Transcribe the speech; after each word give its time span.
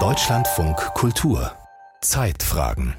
Deutschlandfunk 0.00 0.76
Kultur 0.94 1.52
Zeitfragen 2.00 2.96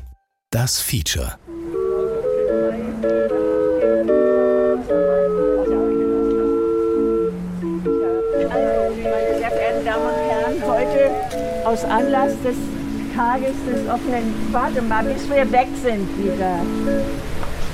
Das 0.49 0.79
Feature 0.79 1.37
Meine 1.51 3.01
sehr 9.37 9.51
verehrten 9.51 9.83
Damen 9.85 10.05
und 10.05 10.15
Herren, 10.15 10.63
heute 10.65 11.11
aus 11.65 11.83
Anlass 11.83 12.31
des 12.43 12.55
Tages 13.13 13.55
des 13.69 13.89
offenen. 13.89 14.33
Warte 14.53 14.81
mal, 14.81 15.03
bis 15.03 15.29
wir 15.29 15.51
weg 15.51 15.67
sind, 15.83 16.07
Dieter. 16.17 16.59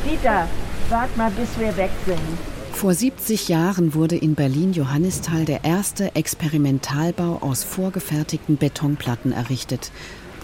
Dieter, 0.04 0.48
warte 0.90 1.16
mal, 1.16 1.30
bis 1.30 1.60
wir 1.60 1.78
weg 1.78 1.92
sind. 2.08 2.53
Vor 2.84 2.94
70 2.94 3.48
Jahren 3.48 3.94
wurde 3.94 4.18
in 4.18 4.36
Berlin-Johannisthal 4.36 5.46
der 5.46 5.64
erste 5.64 6.18
Experimentalbau 6.18 7.38
aus 7.40 7.64
vorgefertigten 7.64 8.58
Betonplatten 8.58 9.32
errichtet. 9.32 9.90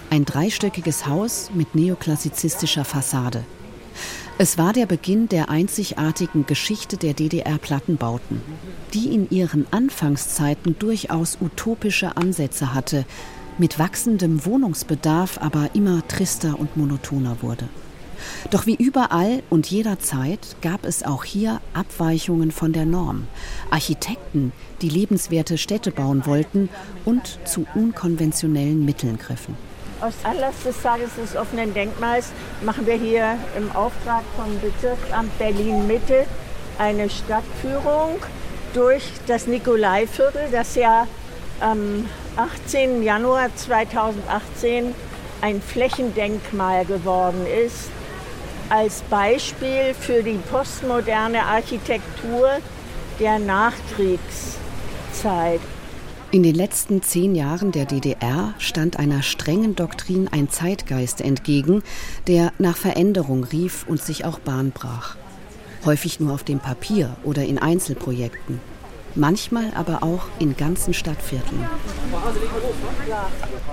Ein 0.09 0.23
dreistöckiges 0.23 1.05
Haus 1.05 1.51
mit 1.53 1.75
neoklassizistischer 1.75 2.85
Fassade. 2.85 3.43
Es 4.37 4.57
war 4.57 4.71
der 4.71 4.85
Beginn 4.85 5.27
der 5.27 5.49
einzigartigen 5.49 6.45
Geschichte 6.45 6.95
der 6.95 7.13
DDR-Plattenbauten, 7.13 8.41
die 8.93 9.13
in 9.13 9.29
ihren 9.29 9.67
Anfangszeiten 9.73 10.79
durchaus 10.79 11.39
utopische 11.41 12.15
Ansätze 12.15 12.73
hatte, 12.73 13.05
mit 13.57 13.79
wachsendem 13.79 14.45
Wohnungsbedarf 14.45 15.39
aber 15.41 15.71
immer 15.73 16.07
trister 16.07 16.57
und 16.57 16.77
monotoner 16.77 17.41
wurde. 17.41 17.67
Doch 18.51 18.65
wie 18.65 18.75
überall 18.75 19.41
und 19.49 19.69
jederzeit 19.69 20.55
gab 20.61 20.85
es 20.85 21.03
auch 21.03 21.23
hier 21.23 21.61
Abweichungen 21.73 22.51
von 22.51 22.73
der 22.73 22.85
Norm. 22.85 23.27
Architekten, 23.69 24.51
die 24.81 24.89
lebenswerte 24.89 25.57
Städte 25.57 25.91
bauen 25.91 26.25
wollten 26.25 26.69
und 27.05 27.39
zu 27.45 27.65
unkonventionellen 27.75 28.85
Mitteln 28.85 29.17
griffen. 29.17 29.55
Aus 30.01 30.13
Anlass 30.23 30.63
des 30.63 30.81
Tages 30.81 31.09
des 31.21 31.35
offenen 31.35 31.73
Denkmals 31.73 32.31
machen 32.63 32.85
wir 32.85 32.95
hier 32.95 33.37
im 33.57 33.69
Auftrag 33.75 34.23
vom 34.37 34.59
Bezirksamt 34.61 35.37
Berlin-Mitte 35.37 36.25
eine 36.77 37.09
Stadtführung 37.09 38.15
durch 38.73 39.03
das 39.27 39.47
Nikolaiviertel, 39.47 40.47
das 40.51 40.75
ja 40.75 41.05
am 41.59 42.05
18. 42.37 43.03
Januar 43.03 43.49
2018 43.53 44.95
ein 45.41 45.61
Flächendenkmal 45.61 46.85
geworden 46.85 47.45
ist, 47.65 47.89
als 48.69 49.01
Beispiel 49.03 49.93
für 49.99 50.23
die 50.23 50.39
postmoderne 50.49 51.43
Architektur 51.43 52.49
der 53.19 53.39
Nachkriegszeit. 53.39 55.59
In 56.31 56.43
den 56.43 56.53
letzten 56.53 57.01
zehn 57.01 57.33
Jahren 57.33 57.71
der 57.71 57.85
DDR 57.85 58.53
stand 58.59 58.99
einer 58.99 59.23
strengen 59.23 59.75
Doktrin 59.75 60.29
ein 60.31 60.49
Zeitgeist 60.49 61.21
entgegen, 61.21 61.81
der 62.27 62.53
nach 62.59 62.77
Veränderung 62.77 63.43
rief 63.43 63.87
und 63.87 63.99
sich 63.99 64.25
auch 64.25 64.37
Bahn 64.37 64.71
brach. 64.71 65.15
Häufig 65.85 66.19
nur 66.19 66.33
auf 66.33 66.43
dem 66.43 66.59
Papier 66.59 67.15
oder 67.23 67.45
in 67.45 67.57
Einzelprojekten. 67.57 68.59
Manchmal 69.19 69.71
aber 69.75 70.01
auch 70.01 70.23
in 70.39 70.57
ganzen 70.57 70.95
Stadtvierteln. 70.95 71.63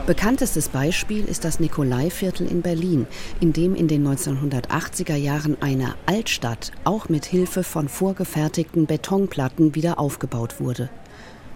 Bekanntestes 0.07 0.69
Beispiel 0.69 1.25
ist 1.25 1.45
das 1.45 1.61
Nikolaiviertel 1.61 2.47
in 2.47 2.61
Berlin, 2.61 3.07
in 3.41 3.55
dem 3.55 3.75
in 3.75 3.89
den 3.89 4.07
1980er 4.07 5.17
Jahren 5.17 5.57
eine 5.63 5.95
Altstadt 6.05 6.73
auch 6.85 7.09
mit 7.09 7.25
Hilfe 7.25 7.63
von 7.63 7.89
vorgefertigten 7.89 8.85
Betonplatten 8.87 9.75
wieder 9.75 9.99
aufgebaut 9.99 10.61
wurde 10.61 10.91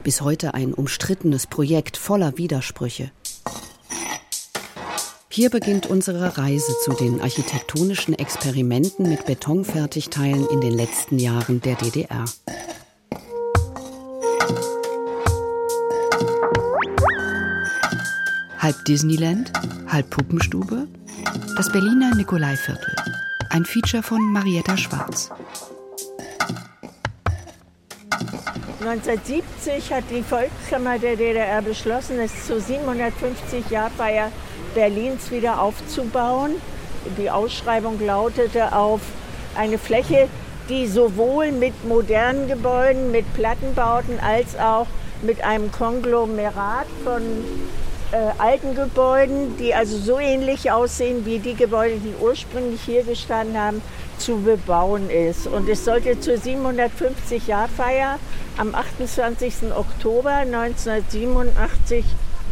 bis 0.02 0.20
heute 0.20 0.54
ein 0.54 0.74
umstrittenes 0.74 1.46
Projekt 1.46 1.96
voller 1.96 2.36
Widersprüche. 2.38 3.10
Hier 5.28 5.50
beginnt 5.50 5.86
unsere 5.86 6.36
Reise 6.38 6.74
zu 6.84 6.92
den 6.92 7.20
architektonischen 7.20 8.14
Experimenten 8.14 9.08
mit 9.08 9.26
Betonfertigteilen 9.26 10.46
in 10.48 10.60
den 10.60 10.72
letzten 10.72 11.18
Jahren 11.18 11.60
der 11.60 11.76
DDR. 11.76 12.24
Halb 18.60 18.84
Disneyland, 18.84 19.50
halb 19.88 20.10
Puppenstube. 20.10 20.86
Das 21.56 21.72
Berliner 21.72 22.14
Nikolaiviertel. 22.14 22.94
Ein 23.48 23.64
Feature 23.64 24.02
von 24.02 24.20
Marietta 24.32 24.76
Schwarz. 24.76 25.30
1970 28.80 29.90
hat 29.94 30.04
die 30.10 30.22
Volkskammer 30.22 30.98
der 30.98 31.16
DDR 31.16 31.62
beschlossen, 31.62 32.18
es 32.18 32.46
zur 32.46 32.58
750-Jahr-Feier 32.58 34.30
Berlins 34.74 35.30
wieder 35.30 35.62
aufzubauen. 35.62 36.50
Die 37.16 37.30
Ausschreibung 37.30 37.98
lautete 38.04 38.76
auf 38.76 39.00
eine 39.56 39.78
Fläche, 39.78 40.28
die 40.68 40.86
sowohl 40.86 41.50
mit 41.50 41.86
modernen 41.88 42.46
Gebäuden, 42.46 43.10
mit 43.10 43.24
Plattenbauten 43.32 44.20
als 44.20 44.54
auch 44.58 44.86
mit 45.22 45.42
einem 45.42 45.72
Konglomerat 45.72 46.86
von 47.04 47.22
äh, 48.12 48.30
alten 48.38 48.74
Gebäuden, 48.74 49.56
die 49.58 49.74
also 49.74 49.96
so 49.96 50.18
ähnlich 50.18 50.70
aussehen 50.70 51.24
wie 51.24 51.38
die 51.38 51.54
Gebäude, 51.54 51.96
die 51.98 52.14
ursprünglich 52.20 52.80
hier 52.82 53.04
gestanden 53.04 53.56
haben, 53.58 53.82
zu 54.18 54.38
bebauen 54.38 55.10
ist. 55.10 55.46
Und 55.46 55.68
es 55.68 55.84
sollte 55.84 56.18
zur 56.20 56.34
750-Jahr-Feier 56.34 58.18
am 58.56 58.74
28. 58.74 59.72
Oktober 59.74 60.30
1987 60.30 62.04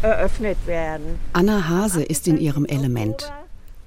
eröffnet 0.02 0.58
werden. 0.66 1.18
Anna 1.32 1.68
Hase 1.68 2.02
ist 2.02 2.28
in 2.28 2.38
ihrem 2.38 2.64
Element. 2.64 3.32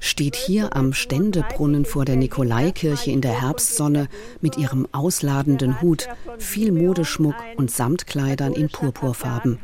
Steht 0.04 0.36
hier 0.36 0.76
am 0.76 0.94
Ständebrunnen 0.94 1.86
vor 1.86 2.06
der 2.06 2.16
Nikolaikirche 2.16 3.12
in 3.12 3.22
der 3.22 3.40
Herbstsonne 3.40 4.08
mit 4.42 4.58
ihrem 4.58 4.88
ausladenden 4.92 5.80
Hut, 5.80 6.08
viel 6.40 6.72
Modeschmuck 6.72 7.36
und 7.56 7.70
Samtkleidern 7.70 8.54
in 8.54 8.70
Purpurfarben. 8.70 9.60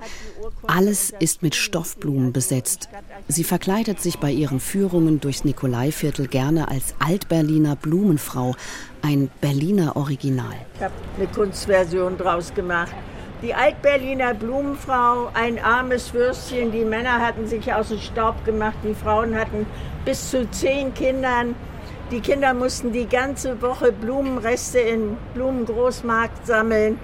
Alles 0.68 1.14
ist 1.20 1.44
mit 1.44 1.56
Stoffblumen 1.56 2.34
besetzt. 2.34 2.90
Sie 3.28 3.44
verkleidet 3.44 4.02
sich 4.02 4.20
bei 4.20 4.32
ihren 4.32 4.60
Führungen 4.60 5.20
durchs 5.20 5.46
Nikolaiviertel 5.46 6.28
gerne 6.28 6.68
als 6.70 6.94
Altberliner 7.00 7.76
Blumenfrau, 7.76 8.56
ein 9.02 9.30
Berliner 9.42 9.96
Original. 9.96 10.56
Ich 10.76 10.84
habe 10.84 10.94
eine 11.18 11.28
Kunstversion 11.28 12.18
draus 12.18 12.54
gemacht. 12.54 12.94
Die 13.42 13.54
Altberliner 13.54 14.34
Blumenfrau, 14.34 15.30
ein 15.34 15.60
armes 15.64 16.14
Würstchen. 16.14 16.72
Die 16.72 16.84
Männer 16.84 17.22
hatten 17.22 17.48
sich 17.48 17.72
aus 17.72 17.90
dem 17.90 18.00
Staub 18.00 18.44
gemacht, 18.46 18.78
die 18.84 18.96
Frauen 18.96 19.36
hatten 19.36 19.66
bis 20.06 20.32
zu 20.32 20.50
zehn 20.52 20.94
Kindern. 20.94 21.56
Die 22.12 22.20
Kinder 22.20 22.54
mussten 22.54 22.92
die 22.92 23.06
ganze 23.06 23.62
Woche 23.62 23.92
Blumenreste 23.92 24.80
im 24.80 25.18
Blumengroßmarkt 25.34 26.48
sammeln 26.48 26.98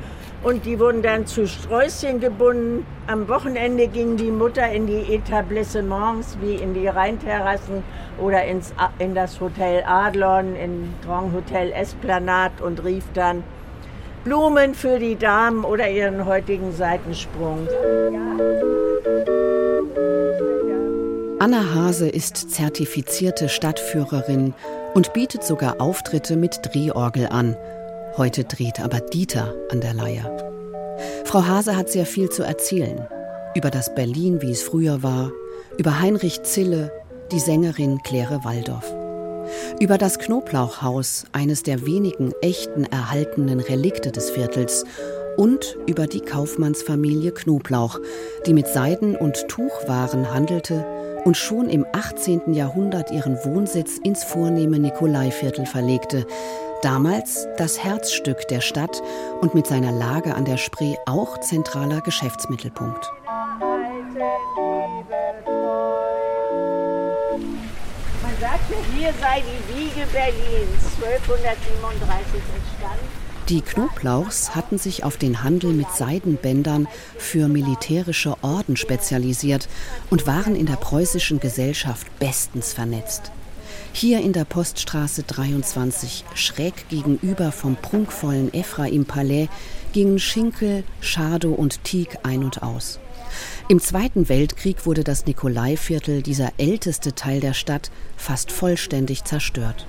und 0.43 0.65
die 0.65 0.79
wurden 0.79 1.01
dann 1.01 1.25
zu 1.25 1.47
Sträußchen 1.47 2.19
gebunden. 2.19 2.85
Am 3.07 3.27
Wochenende 3.27 3.87
ging 3.87 4.17
die 4.17 4.31
Mutter 4.31 4.69
in 4.69 4.87
die 4.87 5.13
Etablissements 5.13 6.37
wie 6.41 6.55
in 6.55 6.73
die 6.73 6.87
Rheinterrassen 6.87 7.83
oder 8.19 8.43
ins, 8.43 8.73
in 8.99 9.15
das 9.15 9.39
Hotel 9.39 9.83
Adlon, 9.85 10.55
in 10.55 10.93
Grand 11.05 11.33
Hotel 11.33 11.71
Esplanade 11.71 12.63
und 12.63 12.83
rief 12.83 13.05
dann 13.13 13.43
Blumen 14.23 14.73
für 14.73 14.99
die 14.99 15.17
Damen 15.17 15.63
oder 15.63 15.89
ihren 15.89 16.25
heutigen 16.25 16.71
Seitensprung. 16.73 17.67
Anna 21.39 21.73
Hase 21.73 22.07
ist 22.07 22.51
zertifizierte 22.51 23.49
Stadtführerin 23.49 24.53
und 24.93 25.11
bietet 25.11 25.43
sogar 25.43 25.81
Auftritte 25.81 26.37
mit 26.37 26.59
Drehorgel 26.63 27.27
an– 27.27 27.57
Heute 28.15 28.43
dreht 28.43 28.79
aber 28.79 28.99
Dieter 28.99 29.55
an 29.71 29.81
der 29.81 29.95
Leier. 29.95 30.31
Frau 31.25 31.47
Hase 31.47 31.75
hat 31.75 31.89
sehr 31.89 32.05
viel 32.05 32.29
zu 32.29 32.43
erzählen. 32.43 33.07
Über 33.55 33.71
das 33.71 33.95
Berlin, 33.95 34.39
wie 34.43 34.51
es 34.51 34.61
früher 34.61 35.01
war, 35.01 35.31
über 35.79 35.99
Heinrich 35.99 36.43
Zille, 36.43 36.91
die 37.31 37.39
Sängerin 37.39 38.03
Claire 38.03 38.43
Waldorf. 38.43 38.93
Über 39.79 39.97
das 39.97 40.19
Knoblauchhaus, 40.19 41.25
eines 41.31 41.63
der 41.63 41.87
wenigen 41.87 42.33
echten 42.41 42.85
erhaltenen 42.85 43.59
Relikte 43.59 44.11
des 44.11 44.29
Viertels, 44.29 44.85
und 45.35 45.75
über 45.87 46.05
die 46.05 46.21
Kaufmannsfamilie 46.21 47.31
Knoblauch, 47.31 47.99
die 48.45 48.53
mit 48.53 48.67
Seiden- 48.67 49.15
und 49.15 49.47
Tuchwaren 49.47 50.31
handelte 50.31 50.85
und 51.25 51.35
schon 51.35 51.67
im 51.67 51.87
18. 51.91 52.53
Jahrhundert 52.53 53.09
ihren 53.09 53.43
Wohnsitz 53.43 53.97
ins 54.03 54.23
vornehme 54.23 54.77
Nikolaiviertel 54.77 55.65
verlegte, 55.65 56.27
Damals 56.83 57.47
das 57.57 57.81
Herzstück 57.81 58.45
der 58.49 58.59
Stadt 58.59 59.01
und 59.39 59.55
mit 59.55 59.65
seiner 59.65 59.93
Lage 59.93 60.35
an 60.35 60.43
der 60.43 60.57
Spree 60.57 60.95
auch 61.05 61.39
zentraler 61.39 62.01
Geschäftsmittelpunkt. 62.01 63.09
Man 68.21 68.33
sagt 68.41 68.69
ja, 68.69 68.77
hier 68.97 69.13
sei 69.21 69.41
die 69.41 69.73
Wiege 69.73 70.05
Berlins 70.11 70.83
1237 71.01 72.33
entstanden. 72.33 73.07
Die 73.47 73.61
Knoblauchs 73.61 74.53
hatten 74.53 74.77
sich 74.77 75.05
auf 75.05 75.15
den 75.15 75.41
Handel 75.41 75.71
mit 75.71 75.89
Seidenbändern 75.89 76.89
für 77.17 77.47
militärische 77.47 78.35
Orden 78.41 78.75
spezialisiert 78.75 79.69
und 80.09 80.27
waren 80.27 80.57
in 80.57 80.65
der 80.65 80.75
preußischen 80.75 81.39
Gesellschaft 81.39 82.07
bestens 82.19 82.73
vernetzt. 82.73 83.31
Hier 83.95 84.21
in 84.21 84.33
der 84.33 84.43
Poststraße 84.43 85.21
23, 85.21 86.25
schräg 86.33 86.89
gegenüber 86.89 87.51
vom 87.51 87.75
prunkvollen 87.75 88.51
Ephraim-Palais, 88.51 89.49
gingen 89.93 90.17
Schinkel, 90.17 90.83
Schadow 90.99 91.53
und 91.53 91.83
Tieg 91.83 92.17
ein 92.23 92.43
und 92.43 92.63
aus. 92.63 92.99
Im 93.69 93.79
Zweiten 93.79 94.29
Weltkrieg 94.29 94.87
wurde 94.87 95.03
das 95.03 95.27
Nikolaiviertel, 95.27 96.23
dieser 96.23 96.51
älteste 96.57 97.13
Teil 97.13 97.39
der 97.39 97.53
Stadt, 97.53 97.91
fast 98.17 98.51
vollständig 98.51 99.25
zerstört. 99.25 99.85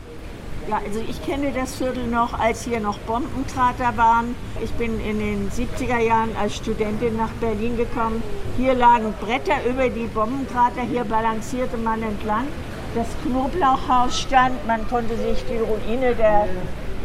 Ja, 0.68 0.82
also 0.86 1.00
ich 1.08 1.24
kenne 1.24 1.52
das 1.52 1.74
Viertel 1.74 2.06
noch, 2.06 2.38
als 2.38 2.64
hier 2.64 2.80
noch 2.80 2.98
Bombenkrater 2.98 3.96
waren. 3.96 4.34
Ich 4.62 4.70
bin 4.72 5.00
in 5.00 5.18
den 5.18 5.50
70er 5.50 5.98
Jahren 5.98 6.36
als 6.36 6.56
Studentin 6.56 7.16
nach 7.16 7.32
Berlin 7.40 7.78
gekommen. 7.78 8.22
Hier 8.58 8.74
lagen 8.74 9.14
Bretter 9.20 9.64
über 9.66 9.88
die 9.88 10.06
Bombenkrater, 10.06 10.82
hier 10.82 11.04
balancierte 11.04 11.78
man 11.78 12.02
entlang. 12.02 12.46
Das 12.94 13.08
Knoblauchhaus 13.24 14.20
stand, 14.20 14.66
man 14.68 14.86
konnte 14.88 15.16
sich 15.16 15.44
die 15.50 15.56
Ruine 15.56 16.14
der 16.14 16.46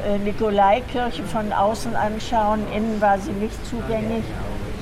äh, 0.05 0.19
Nikolaikirche 0.19 1.23
von 1.23 1.51
außen 1.51 1.95
anschauen. 1.95 2.61
Innen 2.75 3.01
war 3.01 3.17
sie 3.17 3.31
nicht 3.31 3.57
zugänglich. 3.65 4.23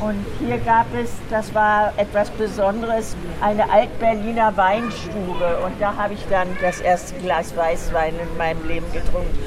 Und 0.02 0.26
hier 0.40 0.58
gab 0.60 0.86
es, 0.94 1.10
das 1.30 1.56
war 1.56 1.94
etwas 1.98 2.30
Besonderes, 2.32 3.16
eine 3.42 3.70
Altberliner 3.72 4.56
Weinstube. 4.58 5.60
Und 5.66 5.80
da 5.80 5.96
habe 5.96 6.14
ich 6.14 6.26
dann 6.30 6.50
das 6.62 6.82
erste 6.82 7.16
Glas 7.20 7.56
Weißwein 7.56 8.14
in 8.14 8.38
meinem 8.38 8.68
Leben 8.68 8.86
getrunken. 8.92 9.38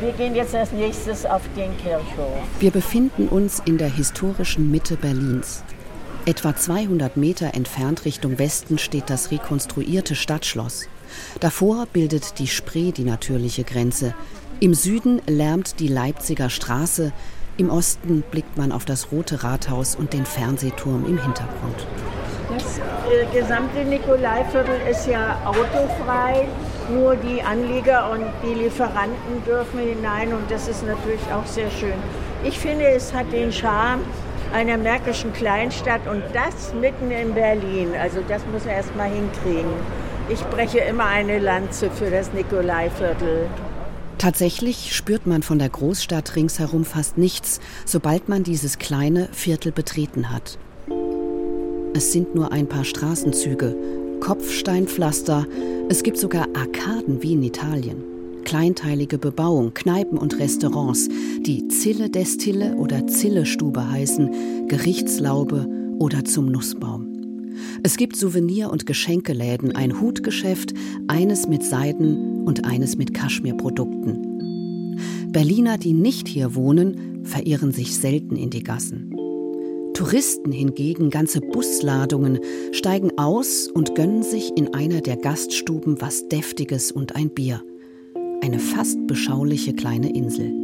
Wir 0.00 0.12
gehen 0.12 0.34
jetzt 0.34 0.54
als 0.54 0.72
nächstes 0.72 1.24
auf 1.24 1.42
den 1.56 1.76
Kirchhof. 1.78 2.38
Wir 2.58 2.70
befinden 2.70 3.28
uns 3.28 3.62
in 3.64 3.78
der 3.78 3.88
historischen 3.88 4.70
Mitte 4.70 4.96
Berlins. 4.96 5.62
Etwa 6.26 6.54
200 6.54 7.16
Meter 7.16 7.54
entfernt 7.54 8.04
Richtung 8.04 8.38
Westen 8.38 8.76
steht 8.76 9.08
das 9.08 9.30
rekonstruierte 9.30 10.14
Stadtschloss. 10.14 10.86
Davor 11.40 11.86
bildet 11.86 12.38
die 12.38 12.46
Spree 12.46 12.92
die 12.92 13.04
natürliche 13.04 13.64
Grenze. 13.64 14.14
Im 14.60 14.74
Süden 14.74 15.22
lärmt 15.26 15.80
die 15.80 15.88
Leipziger 15.88 16.50
Straße, 16.50 17.12
im 17.56 17.70
Osten 17.70 18.22
blickt 18.30 18.58
man 18.58 18.70
auf 18.70 18.84
das 18.84 19.12
Rote 19.12 19.42
Rathaus 19.42 19.96
und 19.96 20.12
den 20.12 20.26
Fernsehturm 20.26 21.06
im 21.06 21.20
Hintergrund. 21.22 21.86
Das 22.50 22.78
äh, 22.78 23.38
gesamte 23.38 23.84
Nikolaiviertel 23.84 24.78
ist 24.90 25.06
ja 25.06 25.38
autofrei. 25.44 26.48
Nur 26.90 27.16
die 27.16 27.40
Anlieger 27.40 28.10
und 28.10 28.24
die 28.42 28.54
Lieferanten 28.54 29.44
dürfen 29.46 29.78
hinein 29.78 30.34
und 30.34 30.50
das 30.50 30.68
ist 30.68 30.84
natürlich 30.84 31.20
auch 31.32 31.46
sehr 31.46 31.70
schön. 31.70 31.94
Ich 32.42 32.58
finde, 32.58 32.86
es 32.88 33.14
hat 33.14 33.32
den 33.32 33.52
Charme 33.52 34.00
einer 34.52 34.76
märkischen 34.76 35.32
Kleinstadt 35.32 36.06
und 36.06 36.22
das 36.32 36.74
mitten 36.74 37.10
in 37.10 37.34
Berlin. 37.34 37.90
Also 38.00 38.20
das 38.26 38.42
muss 38.52 38.64
man 38.64 38.74
erst 38.74 38.94
mal 38.96 39.08
hinkriegen. 39.08 39.70
Ich 40.28 40.40
breche 40.44 40.78
immer 40.78 41.06
eine 41.06 41.38
Lanze 41.38 41.90
für 41.90 42.10
das 42.10 42.32
Nikolaiviertel. 42.32 43.48
Tatsächlich 44.18 44.94
spürt 44.94 45.26
man 45.26 45.42
von 45.42 45.58
der 45.58 45.70
Großstadt 45.70 46.36
ringsherum 46.36 46.84
fast 46.84 47.16
nichts, 47.16 47.58
sobald 47.86 48.28
man 48.28 48.44
dieses 48.44 48.78
kleine 48.78 49.28
Viertel 49.32 49.72
betreten 49.72 50.30
hat. 50.30 50.58
Es 51.94 52.12
sind 52.12 52.34
nur 52.34 52.52
ein 52.52 52.68
paar 52.68 52.84
Straßenzüge, 52.84 53.74
Kopfsteinpflaster, 54.20 55.46
es 55.88 56.02
gibt 56.02 56.18
sogar 56.18 56.46
Arkaden 56.54 57.22
wie 57.22 57.32
in 57.32 57.42
Italien. 57.42 58.09
Kleinteilige 58.44 59.18
Bebauung, 59.18 59.74
Kneipen 59.74 60.18
und 60.18 60.38
Restaurants, 60.38 61.08
die 61.40 61.68
Zille 61.68 62.10
Destille 62.10 62.74
oder 62.76 63.06
Zille-Stube 63.06 63.90
heißen, 63.90 64.66
Gerichtslaube 64.68 65.66
oder 65.98 66.24
zum 66.24 66.46
Nussbaum. 66.46 67.06
Es 67.82 67.96
gibt 67.96 68.16
Souvenir- 68.16 68.70
und 68.70 68.86
Geschenkeläden, 68.86 69.74
ein 69.74 70.00
Hutgeschäft, 70.00 70.74
eines 71.08 71.46
mit 71.48 71.62
Seiden 71.62 72.44
und 72.44 72.64
eines 72.64 72.96
mit 72.96 73.14
Kaschmirprodukten. 73.14 74.96
Berliner, 75.32 75.78
die 75.78 75.92
nicht 75.92 76.28
hier 76.28 76.54
wohnen, 76.54 77.24
verirren 77.24 77.72
sich 77.72 77.96
selten 77.96 78.36
in 78.36 78.50
die 78.50 78.62
Gassen. 78.62 79.14
Touristen 79.94 80.50
hingegen, 80.50 81.10
ganze 81.10 81.40
Busladungen, 81.40 82.40
steigen 82.72 83.18
aus 83.18 83.68
und 83.68 83.94
gönnen 83.94 84.22
sich 84.22 84.50
in 84.56 84.74
einer 84.74 85.02
der 85.02 85.16
Gaststuben 85.16 86.00
was 86.00 86.26
Deftiges 86.28 86.90
und 86.90 87.16
ein 87.16 87.30
Bier. 87.30 87.62
Eine 88.42 88.58
fast 88.58 89.06
beschauliche 89.06 89.74
kleine 89.74 90.08
Insel. 90.14 90.54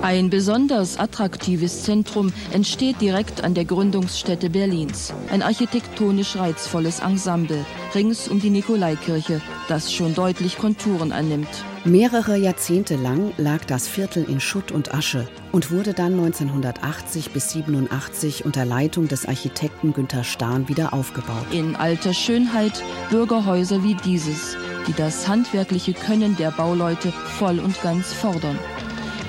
Ein 0.00 0.30
besonders 0.30 0.98
attraktives 0.98 1.82
Zentrum 1.82 2.32
entsteht 2.52 3.02
direkt 3.02 3.44
an 3.44 3.52
der 3.52 3.66
Gründungsstätte 3.66 4.48
Berlins. 4.48 5.12
Ein 5.30 5.42
architektonisch 5.42 6.36
reizvolles 6.36 7.00
Ensemble 7.00 7.66
rings 7.94 8.28
um 8.28 8.40
die 8.40 8.50
Nikolaikirche, 8.50 9.42
das 9.68 9.92
schon 9.92 10.14
deutlich 10.14 10.56
Konturen 10.56 11.12
annimmt. 11.12 11.64
Mehrere 11.84 12.38
Jahrzehnte 12.38 12.96
lang 12.96 13.32
lag 13.36 13.66
das 13.66 13.86
Viertel 13.86 14.24
in 14.24 14.40
Schutt 14.40 14.72
und 14.72 14.94
Asche 14.94 15.28
und 15.52 15.70
wurde 15.70 15.94
dann 15.94 16.12
1980 16.12 17.32
bis 17.32 17.50
87 17.50 18.44
unter 18.44 18.64
Leitung 18.64 19.08
des 19.08 19.26
Architekten 19.26 19.92
Günter 19.92 20.24
Stahn 20.24 20.68
wieder 20.68 20.92
aufgebaut. 20.92 21.46
In 21.50 21.76
alter 21.76 22.14
Schönheit 22.14 22.82
Bürgerhäuser 23.10 23.82
wie 23.82 23.94
dieses, 23.94 24.56
die 24.86 24.92
das 24.92 25.28
handwerkliche 25.28 25.92
Können 25.92 26.36
der 26.36 26.50
Bauleute 26.50 27.12
voll 27.38 27.58
und 27.58 27.80
ganz 27.82 28.12
fordern. 28.12 28.58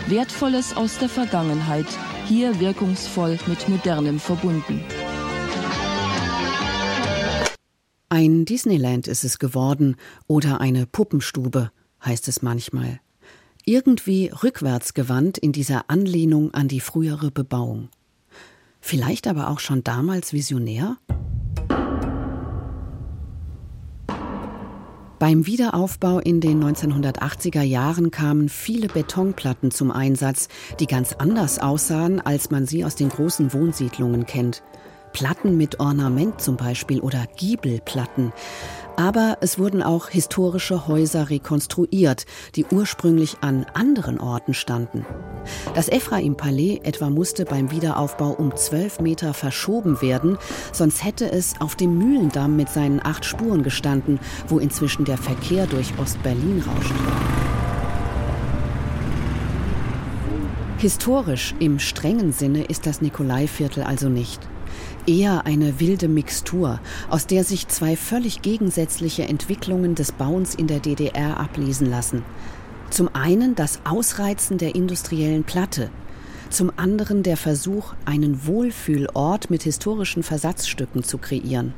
Wertvolles 0.08 0.76
aus 0.76 0.98
der 0.98 1.10
Vergangenheit, 1.10 1.88
hier 2.28 2.60
wirkungsvoll 2.60 3.38
mit 3.48 3.68
Modernem 3.70 4.20
verbunden. 4.20 4.84
Ein 8.10 8.44
Disneyland 8.46 9.08
ist 9.08 9.24
es 9.24 9.40
geworden 9.40 9.96
oder 10.28 10.60
eine 10.60 10.86
Puppenstube, 10.86 11.72
heißt 12.04 12.28
es 12.28 12.42
manchmal. 12.42 13.00
Irgendwie 13.66 14.32
rückwärtsgewandt 14.44 15.38
in 15.38 15.52
dieser 15.52 15.90
Anlehnung 15.90 16.54
an 16.54 16.68
die 16.68 16.80
frühere 16.80 17.30
Bebauung. 17.30 17.90
Vielleicht 18.80 19.28
aber 19.28 19.50
auch 19.50 19.60
schon 19.60 19.84
damals 19.84 20.34
visionär? 20.34 20.98
Beim 25.20 25.46
Wiederaufbau 25.46 26.18
in 26.18 26.42
den 26.42 26.64
1980er 26.64 27.62
Jahren 27.62 28.10
kamen 28.10 28.50
viele 28.50 28.88
Betonplatten 28.88 29.70
zum 29.70 29.92
Einsatz, 29.92 30.48
die 30.80 30.88
ganz 30.88 31.14
anders 31.14 31.60
aussahen, 31.60 32.20
als 32.20 32.50
man 32.50 32.66
sie 32.66 32.84
aus 32.84 32.96
den 32.96 33.10
großen 33.10 33.54
Wohnsiedlungen 33.54 34.26
kennt. 34.26 34.64
Platten 35.14 35.58
mit 35.58 35.80
Ornament 35.80 36.42
zum 36.42 36.58
Beispiel 36.58 37.00
oder 37.02 37.28
Giebelplatten. 37.38 38.34
Aber 38.98 39.38
es 39.42 39.58
wurden 39.58 39.82
auch 39.82 40.10
historische 40.10 40.88
Häuser 40.88 41.30
rekonstruiert, 41.30 42.26
die 42.56 42.66
ursprünglich 42.66 43.38
an 43.42 43.66
anderen 43.74 44.20
Orten 44.20 44.54
standen. 44.54 45.06
Das 45.74 45.90
Ephraim-Palais 45.90 46.82
etwa 46.84 47.10
musste 47.10 47.46
beim 47.46 47.72
Wiederaufbau 47.72 48.32
um 48.32 48.56
zwölf 48.56 49.00
Meter 49.00 49.34
verschoben 49.34 50.02
werden, 50.02 50.38
sonst 50.72 51.04
hätte 51.04 51.32
es 51.32 51.60
auf 51.60 51.76
dem 51.76 51.98
Mühlendamm 51.98 52.56
mit 52.56 52.70
seinen 52.70 53.00
acht 53.04 53.26
Spuren 53.26 53.64
gestanden, 53.64 54.20
wo 54.48 54.60
inzwischen 54.60 55.06
der 55.06 55.18
Verkehr 55.18 55.68
durch 55.68 55.98
Ostberlin 55.98 56.64
rauscht. 56.68 56.94
Historisch 60.78 61.54
im 61.60 61.78
strengen 61.80 62.34
Sinne 62.34 62.64
ist 62.64 62.88
das 62.88 63.02
Nikolaiviertel 63.02 63.84
also 63.84 64.10
nicht 64.10 64.51
eher 65.08 65.46
eine 65.46 65.80
wilde 65.80 66.08
Mixtur, 66.08 66.80
aus 67.10 67.28
der 67.28 67.44
sich 67.44 67.68
zwei 67.68 67.96
völlig 67.96 68.42
gegensätzliche 68.42 69.24
Entwicklungen 69.24 69.96
des 69.96 70.12
Bauens 70.12 70.56
in 70.56 70.68
der 70.68 70.80
DDR 70.80 71.40
ablesen 71.40 71.90
lassen. 71.90 72.24
Zum 72.90 73.10
einen 73.14 73.56
das 73.56 73.80
Ausreizen 73.86 74.58
der 74.58 74.76
industriellen 74.76 75.44
Platte, 75.44 75.90
zum 76.50 76.72
anderen 76.76 77.24
der 77.24 77.38
Versuch, 77.38 77.94
einen 78.06 78.46
Wohlfühlort 78.46 79.50
mit 79.50 79.64
historischen 79.64 80.24
Versatzstücken 80.24 81.04
zu 81.04 81.18
kreieren. 81.18 81.74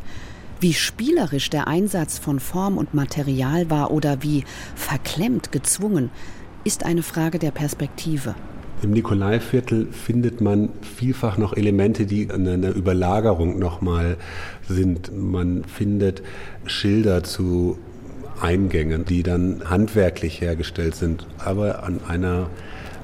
Wie 0.59 0.73
spielerisch 0.73 1.49
der 1.49 1.67
Einsatz 1.67 2.17
von 2.17 2.39
Form 2.39 2.77
und 2.77 2.93
Material 2.93 3.69
war 3.69 3.91
oder 3.91 4.23
wie 4.23 4.45
verklemmt 4.75 5.51
gezwungen, 5.51 6.09
ist 6.63 6.85
eine 6.85 7.03
Frage 7.03 7.37
der 7.37 7.51
Perspektive. 7.51 8.33
Im 8.83 8.91
Nikolaiviertel 8.91 9.87
findet 9.93 10.41
man 10.41 10.67
vielfach 10.81 11.37
noch 11.37 11.55
Elemente, 11.55 12.05
die 12.05 12.29
eine 12.29 12.69
Überlagerung 12.71 13.57
nochmal 13.57 14.17
sind. 14.67 15.09
Man 15.17 15.63
findet 15.63 16.21
Schilder 16.65 17.23
zu 17.23 17.77
Eingängen, 18.41 19.05
die 19.05 19.23
dann 19.23 19.61
handwerklich 19.69 20.41
hergestellt 20.41 20.95
sind, 20.95 21.25
aber 21.37 21.83
an 21.83 22.01
einer 22.05 22.49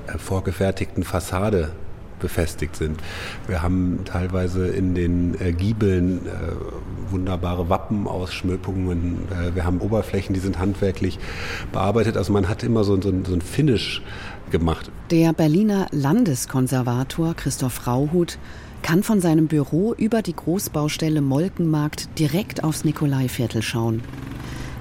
äh, 0.07 0.17
vorgefertigten 0.17 1.03
Fassade 1.03 1.71
befestigt 2.19 2.75
sind. 2.75 3.00
Wir 3.48 3.63
haben 3.63 4.01
teilweise 4.05 4.67
in 4.67 4.93
den 4.93 5.39
äh, 5.39 5.53
Giebeln 5.53 6.25
äh, 6.25 7.12
wunderbare 7.12 7.69
Wappenausschmückungen. 7.69 9.19
Äh, 9.31 9.55
wir 9.55 9.65
haben 9.65 9.79
Oberflächen, 9.79 10.33
die 10.33 10.39
sind 10.39 10.59
handwerklich 10.59 11.17
bearbeitet. 11.71 12.17
Also 12.17 12.33
man 12.33 12.50
hat 12.50 12.63
immer 12.63 12.83
so, 12.83 13.01
so, 13.01 13.13
so 13.24 13.33
ein 13.33 13.41
Finish 13.41 14.01
gemacht. 14.50 14.91
Der 15.12 15.34
Berliner 15.34 15.88
Landeskonservator 15.91 17.34
Christoph 17.36 17.88
Rauhut 17.88 18.38
kann 18.82 19.03
von 19.03 19.22
seinem 19.22 19.48
Büro 19.48 19.94
über 19.94 20.22
die 20.22 20.36
Großbaustelle 20.36 21.22
Molkenmarkt 21.22 22.18
direkt 22.18 22.63
aufs 22.63 22.84
Nikolaiviertel 22.86 23.62
schauen. 23.62 24.01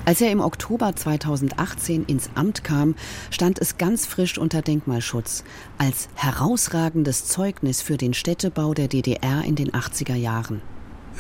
Als 0.04 0.22
er 0.22 0.30
im 0.30 0.40
Oktober 0.40 0.96
2018 0.96 2.04
ins 2.04 2.30
Amt 2.34 2.64
kam, 2.64 2.94
stand 3.30 3.58
es 3.58 3.76
ganz 3.76 4.06
frisch 4.06 4.38
unter 4.38 4.62
Denkmalschutz 4.62 5.44
als 5.76 6.08
herausragendes 6.14 7.26
Zeugnis 7.26 7.82
für 7.82 7.98
den 7.98 8.14
Städtebau 8.14 8.72
der 8.72 8.88
DDR 8.88 9.44
in 9.44 9.54
den 9.54 9.72
80er 9.72 10.14
Jahren. 10.14 10.62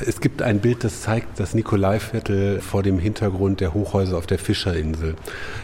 Es 0.06 0.20
gibt 0.20 0.42
ein 0.42 0.60
Bild, 0.60 0.84
das 0.84 1.02
zeigt 1.02 1.40
das 1.40 1.54
Nikolaiviertel 1.54 2.60
vor 2.60 2.82
dem 2.82 2.98
Hintergrund 2.98 3.60
der 3.60 3.74
Hochhäuser 3.74 4.16
auf 4.16 4.26
der 4.26 4.38
Fischerinsel. 4.38 5.16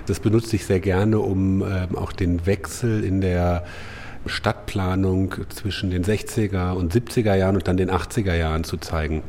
Das 0.07 0.19
benutze 0.19 0.57
ich 0.57 0.67
sehr 0.67 0.81
gerne, 0.81 1.21
um 1.21 1.63
äh, 1.63 1.87
auch 1.95 2.13
den 2.13 2.45
Wechsel 2.45 3.05
in 3.05 3.21
der 3.21 3.65
Stadtplanung 4.27 5.35
zwischen 5.51 5.91
den 5.91 6.05
60er 6.05 6.73
und 6.73 6.93
70er 6.93 7.35
Jahren 7.35 7.57
und 7.57 7.69
dann 7.69 7.77
den 7.77 7.91
80er 7.91 8.35
Jahren 8.35 8.65
zu 8.65 8.77
zeigen. 8.77 9.23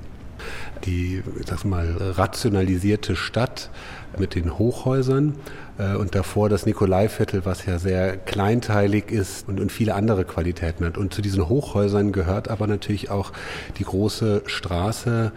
Die, 0.85 1.23
sag 1.45 1.65
mal, 1.65 1.95
rationalisierte 1.99 3.15
Stadt 3.15 3.69
mit 4.17 4.35
den 4.35 4.57
Hochhäusern 4.57 5.35
äh, 5.77 5.95
und 5.95 6.15
davor 6.15 6.49
das 6.49 6.65
Nikolaiviertel, 6.65 7.45
was 7.45 7.65
ja 7.65 7.79
sehr 7.79 8.17
kleinteilig 8.17 9.11
ist 9.11 9.47
und, 9.47 9.59
und 9.59 9.71
viele 9.71 9.95
andere 9.95 10.25
Qualitäten 10.25 10.85
hat. 10.85 10.97
Und 10.97 11.13
zu 11.13 11.21
diesen 11.21 11.47
Hochhäusern 11.47 12.11
gehört 12.11 12.47
aber 12.47 12.67
natürlich 12.67 13.09
auch 13.09 13.31
die 13.77 13.83
große 13.83 14.43
Straße, 14.45 15.31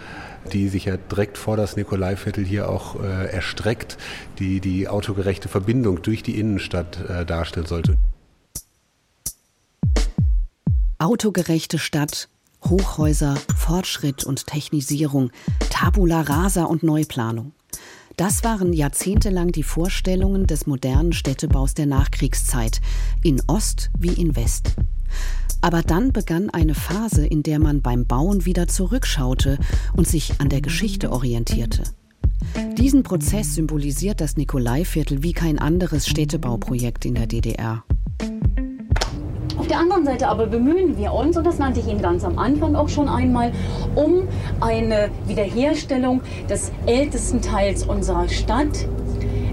die 0.53 0.69
sich 0.69 0.87
ja 0.87 0.97
direkt 0.97 1.39
vor 1.39 1.57
das 1.57 1.77
Nikolaiviertel 1.77 2.45
hier 2.45 2.69
auch 2.69 3.03
äh, 3.03 3.27
erstreckt, 3.27 3.99
die 4.39 4.61
die 4.61 4.89
autogerechte 4.89 5.49
Verbindung 5.49 6.03
durch 6.03 6.23
die 6.23 6.39
Innenstadt 6.39 6.99
äh, 7.09 7.25
darstellen 7.25 7.67
sollte. 7.67 7.97
Autogerechte 11.01 11.79
Stadt, 11.79 12.29
Hochhäuser, 12.65 13.37
Fortschritt 13.57 14.25
und 14.25 14.47
Technisierung, 14.47 15.31
Tabula 15.71 16.23
rasa 16.23 16.65
und 16.65 16.83
Neuplanung. 16.83 17.53
Das 18.17 18.43
waren 18.43 18.73
jahrzehntelang 18.73 19.53
die 19.53 19.63
Vorstellungen 19.63 20.47
des 20.47 20.67
modernen 20.67 21.13
Städtebaus 21.13 21.75
der 21.75 21.87
Nachkriegszeit, 21.87 22.81
in 23.23 23.41
Ost 23.47 23.91
wie 23.97 24.13
in 24.13 24.35
West. 24.35 24.75
Aber 25.61 25.83
dann 25.83 26.13
begann 26.13 26.51
eine 26.51 26.75
Phase, 26.75 27.27
in 27.27 27.43
der 27.43 27.59
man 27.59 27.81
beim 27.81 28.07
Bauen 28.07 28.45
wieder 28.45 28.69
zurückschaute 28.69 29.59
und 29.97 30.07
sich 30.07 30.41
an 30.41 30.49
der 30.49 30.61
Geschichte 30.61 31.13
orientierte. 31.13 31.85
Diesen 32.77 33.03
Prozess 33.03 33.55
symbolisiert 33.55 34.21
das 34.21 34.37
Nikolaiviertel 34.37 35.23
wie 35.23 35.33
kein 35.33 35.59
anderes 35.59 36.07
Städtebauprojekt 36.07 37.05
in 37.05 37.15
der 37.15 37.27
DDR. 37.27 37.85
Auf 39.59 39.67
der 39.67 39.81
anderen 39.81 40.05
Seite 40.05 40.29
aber 40.29 40.47
bemühen 40.47 40.97
wir 40.97 41.13
uns, 41.13 41.37
und 41.37 41.45
das 41.45 41.59
nannte 41.59 41.81
ich 41.81 41.89
Ihnen 41.89 42.01
ganz 42.01 42.23
am 42.23 42.39
Anfang 42.39 42.77
auch 42.77 42.89
schon 42.89 43.09
einmal, 43.09 43.51
um 43.97 44.29
eine 44.61 45.11
Wiederherstellung 45.27 46.23
des 46.49 46.71
ältesten 46.87 47.43
Teils 47.43 47.83
unserer 47.83 48.29
Stadt 48.29 48.87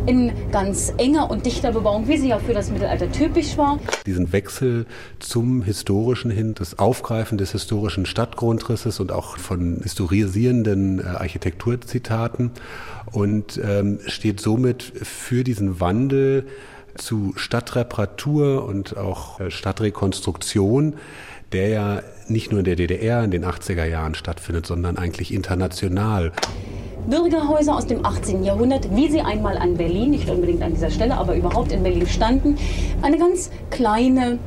in 0.06 0.32
ganz 0.52 0.94
enger 0.98 1.32
und 1.32 1.48
dichter 1.48 1.72
Bebauung, 1.72 2.08
wie 2.08 2.18
sie 2.18 2.30
ja 2.30 2.38
für 2.38 2.54
das 2.54 2.70
Mittelalter 2.70 3.12
typisch 3.12 3.58
war. 3.58 3.80
Diesen 4.06 4.32
Wechsel 4.32 4.86
zum 5.18 5.64
Historischen 5.64 6.30
hin, 6.30 6.54
das 6.54 6.78
Aufgreifen 6.78 7.40
des 7.40 7.54
historischen 7.54 8.06
Stadtgrundrisses 8.06 9.00
und 9.00 9.12
auch 9.12 9.38
von 9.38 9.80
historisierenden 9.82 11.00
äh, 11.00 11.04
Architekturzitaten 11.04 12.52
und 13.12 13.60
ähm, 13.64 14.00
steht 14.06 14.40
somit 14.40 14.84
für 14.84 15.44
diesen 15.44 15.80
Wandel 15.80 16.46
zu 16.96 17.34
Stadtreparatur 17.36 18.66
und 18.66 18.98
auch 18.98 19.40
äh, 19.40 19.52
Stadtrekonstruktion, 19.52 20.96
der 21.52 21.70
ja 21.70 22.02
nicht 22.28 22.52
nur 22.52 22.60
in 22.60 22.66
der 22.66 22.76
DDR 22.76 23.24
in 23.24 23.32
den 23.32 23.46
80er 23.46 23.86
Jahren 23.86 24.16
stattfindet, 24.16 24.66
sondern 24.66 24.98
eigentlich 24.98 25.34
international. 25.34 26.32
Bürgerhäuser 27.08 27.76
aus 27.76 27.86
dem 27.86 28.04
18. 28.04 28.44
Jahrhundert, 28.44 28.96
wie 28.96 29.10
sie 29.10 29.22
einmal 29.22 29.58
an 29.58 29.78
Berlin, 29.78 30.10
nicht 30.10 30.28
unbedingt 30.28 30.64
an 30.64 30.74
dieser 30.74 30.90
Stelle, 30.90 31.16
aber 31.16 31.36
überhaupt 31.36 31.72
in 31.72 31.84
Berlin 31.84 32.08
standen. 32.08 32.58
Eine 33.04 33.20
ganz 33.20 33.52
kleine 33.70 34.40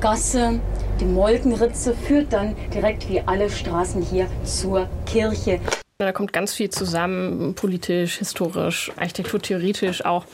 Gasse, 0.00 0.60
die 1.00 1.04
Molkenritze, 1.04 1.94
führt 1.94 2.32
dann 2.32 2.54
direkt 2.72 3.08
wie 3.08 3.20
alle 3.20 3.50
Straßen 3.50 4.02
hier 4.02 4.28
zur 4.44 4.88
Kirche. 5.04 5.60
Da 5.98 6.12
kommt 6.12 6.32
ganz 6.32 6.54
viel 6.54 6.70
zusammen, 6.70 7.54
politisch, 7.54 8.18
historisch, 8.18 8.92
architekturtheoretisch 8.96 10.04
auch 10.04 10.24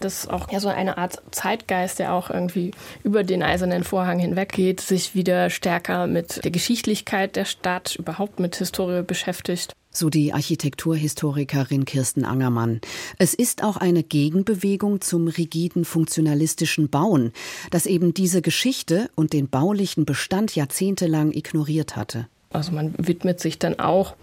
dass 0.00 0.28
auch 0.28 0.50
ja 0.50 0.60
so 0.60 0.68
eine 0.68 0.98
Art 0.98 1.22
Zeitgeist, 1.30 1.98
der 1.98 2.12
auch 2.12 2.30
irgendwie 2.30 2.72
über 3.02 3.24
den 3.24 3.42
eisernen 3.42 3.84
Vorhang 3.84 4.18
hinweggeht, 4.18 4.80
sich 4.80 5.14
wieder 5.14 5.50
stärker 5.50 6.06
mit 6.06 6.44
der 6.44 6.50
Geschichtlichkeit 6.50 7.36
der 7.36 7.44
Stadt, 7.44 7.96
überhaupt 7.96 8.40
mit 8.40 8.56
Historie 8.56 9.02
beschäftigt. 9.02 9.72
So 9.90 10.10
die 10.10 10.34
Architekturhistorikerin 10.34 11.86
Kirsten 11.86 12.26
Angermann. 12.26 12.82
Es 13.18 13.32
ist 13.32 13.64
auch 13.64 13.78
eine 13.78 14.02
Gegenbewegung 14.02 15.00
zum 15.00 15.26
rigiden 15.26 15.86
funktionalistischen 15.86 16.90
Bauen, 16.90 17.32
das 17.70 17.86
eben 17.86 18.12
diese 18.12 18.42
Geschichte 18.42 19.08
und 19.14 19.32
den 19.32 19.48
baulichen 19.48 20.04
Bestand 20.04 20.54
jahrzehntelang 20.54 21.32
ignoriert 21.32 21.96
hatte. 21.96 22.26
Also 22.50 22.72
man 22.72 22.94
widmet 22.98 23.40
sich 23.40 23.58
dann 23.58 23.78
auch 23.78 24.16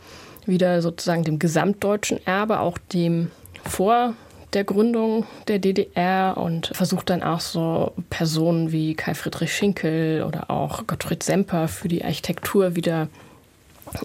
wieder 0.45 0.81
sozusagen 0.83 1.23
dem 1.23 1.39
gesamtdeutschen 1.39 2.25
Erbe, 2.25 2.59
auch 2.59 2.77
dem 2.77 3.31
vor 3.63 4.13
der 4.53 4.63
Gründung 4.63 5.25
der 5.47 5.59
DDR 5.59 6.37
und 6.37 6.67
versucht 6.67 7.09
dann 7.09 7.23
auch 7.23 7.39
so 7.39 7.93
Personen 8.09 8.71
wie 8.71 8.93
Kai 8.93 9.13
Friedrich 9.13 9.53
Schinkel 9.53 10.23
oder 10.23 10.49
auch 10.49 10.87
Gottfried 10.87 11.23
Semper 11.23 11.67
für 11.67 11.87
die 11.87 12.03
Architektur 12.03 12.75
wieder 12.75 13.09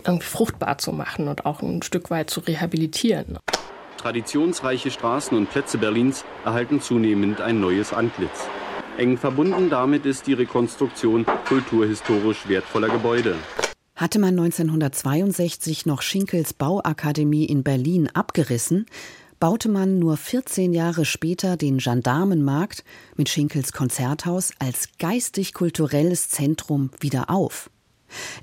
irgendwie 0.04 0.26
fruchtbar 0.26 0.78
zu 0.78 0.92
machen 0.92 1.28
und 1.28 1.46
auch 1.46 1.62
ein 1.62 1.82
Stück 1.82 2.10
weit 2.10 2.30
zu 2.30 2.40
rehabilitieren. 2.40 3.38
Traditionsreiche 3.96 4.90
Straßen 4.90 5.36
und 5.36 5.50
Plätze 5.50 5.78
Berlins 5.78 6.24
erhalten 6.44 6.80
zunehmend 6.80 7.40
ein 7.40 7.60
neues 7.60 7.92
Antlitz. 7.92 8.48
Eng 8.96 9.16
verbunden 9.16 9.70
damit 9.70 10.06
ist 10.06 10.26
die 10.26 10.32
Rekonstruktion 10.32 11.26
kulturhistorisch 11.46 12.48
wertvoller 12.48 12.88
Gebäude. 12.88 13.36
Hatte 13.94 14.20
man 14.20 14.38
1962 14.38 15.86
noch 15.86 16.02
Schinkels 16.02 16.52
Bauakademie 16.52 17.44
in 17.44 17.64
Berlin 17.64 18.08
abgerissen, 18.12 18.86
baute 19.40 19.68
man 19.68 19.98
nur 19.98 20.16
14 20.16 20.72
Jahre 20.72 21.04
später 21.04 21.56
den 21.56 21.78
Gendarmenmarkt 21.78 22.84
mit 23.16 23.28
Schinkels 23.28 23.72
Konzerthaus 23.72 24.52
als 24.58 24.88
geistig-kulturelles 24.98 26.28
Zentrum 26.28 26.90
wieder 27.00 27.30
auf. 27.30 27.70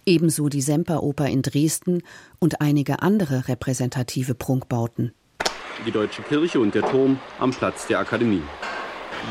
Ebenso 0.05 0.47
die 0.47 0.61
Semperoper 0.61 1.27
in 1.27 1.41
Dresden 1.41 2.03
und 2.39 2.61
einige 2.61 3.01
andere 3.01 3.47
repräsentative 3.47 4.35
Prunkbauten. 4.35 5.13
Die 5.85 5.91
Deutsche 5.91 6.21
Kirche 6.21 6.59
und 6.59 6.73
der 6.75 6.83
Turm 6.83 7.19
am 7.39 7.51
Platz 7.51 7.87
der 7.87 7.99
Akademie. 7.99 8.43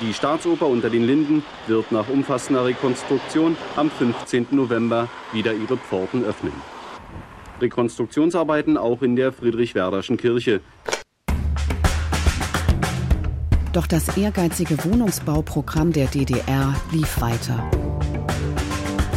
Die 0.02 0.12
Staatsoper 0.12 0.66
unter 0.66 0.90
den 0.90 1.04
Linden 1.04 1.44
wird 1.66 1.92
nach 1.92 2.08
umfassender 2.08 2.64
Rekonstruktion 2.64 3.56
am 3.76 3.90
15. 3.90 4.48
November 4.50 5.08
wieder 5.32 5.54
ihre 5.54 5.76
Pforten 5.76 6.24
öffnen. 6.24 6.52
Rekonstruktionsarbeiten 7.60 8.76
auch 8.76 9.02
in 9.02 9.14
der 9.14 9.32
Friedrich-Werderschen 9.32 10.16
Kirche. 10.16 10.60
Doch 13.74 13.88
das 13.88 14.16
ehrgeizige 14.16 14.76
Wohnungsbauprogramm 14.84 15.92
der 15.92 16.06
DDR 16.06 16.76
lief 16.92 17.20
weiter. 17.20 17.68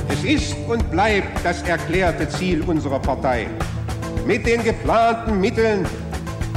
Es 0.09 0.23
ist 0.23 0.55
und 0.67 0.89
bleibt 0.89 1.45
das 1.45 1.61
erklärte 1.61 2.27
Ziel 2.27 2.63
unserer 2.63 2.97
Partei, 2.97 3.51
mit 4.25 4.47
den 4.47 4.63
geplanten 4.63 5.39
Mitteln 5.39 5.85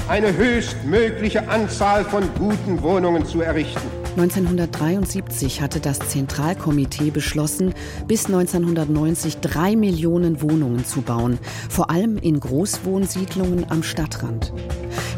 eine 0.09 0.35
höchstmögliche 0.35 1.47
Anzahl 1.47 2.03
von 2.07 2.23
guten 2.39 2.81
Wohnungen 2.81 3.27
zu 3.27 3.43
errichten. 3.43 4.00
1973 4.17 5.61
hatte 5.63 5.79
das 5.79 6.01
Zentralkomitee 6.01 7.11
beschlossen, 7.11 7.75
bis 8.09 8.27
1990 8.27 9.39
drei 9.39 9.77
Millionen 9.77 10.43
Wohnungen 10.43 10.85
zu 10.85 11.03
bauen, 11.03 11.39
vor 11.69 11.91
allem 11.91 12.19
in 12.19 12.41
Großwohnsiedlungen 12.41 13.67
am 13.71 13.83
Stadtrand. 13.83 14.53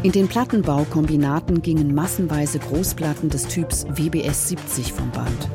In 0.03 0.13
den 0.13 0.29
Plattenbaukombinaten 0.29 1.63
gingen 1.63 1.95
massenweise 1.95 2.59
Großplatten 2.59 3.31
des 3.31 3.47
Typs 3.47 3.87
WBS 3.89 4.49
70 4.49 4.93
vom 4.93 5.11
Band. 5.11 5.49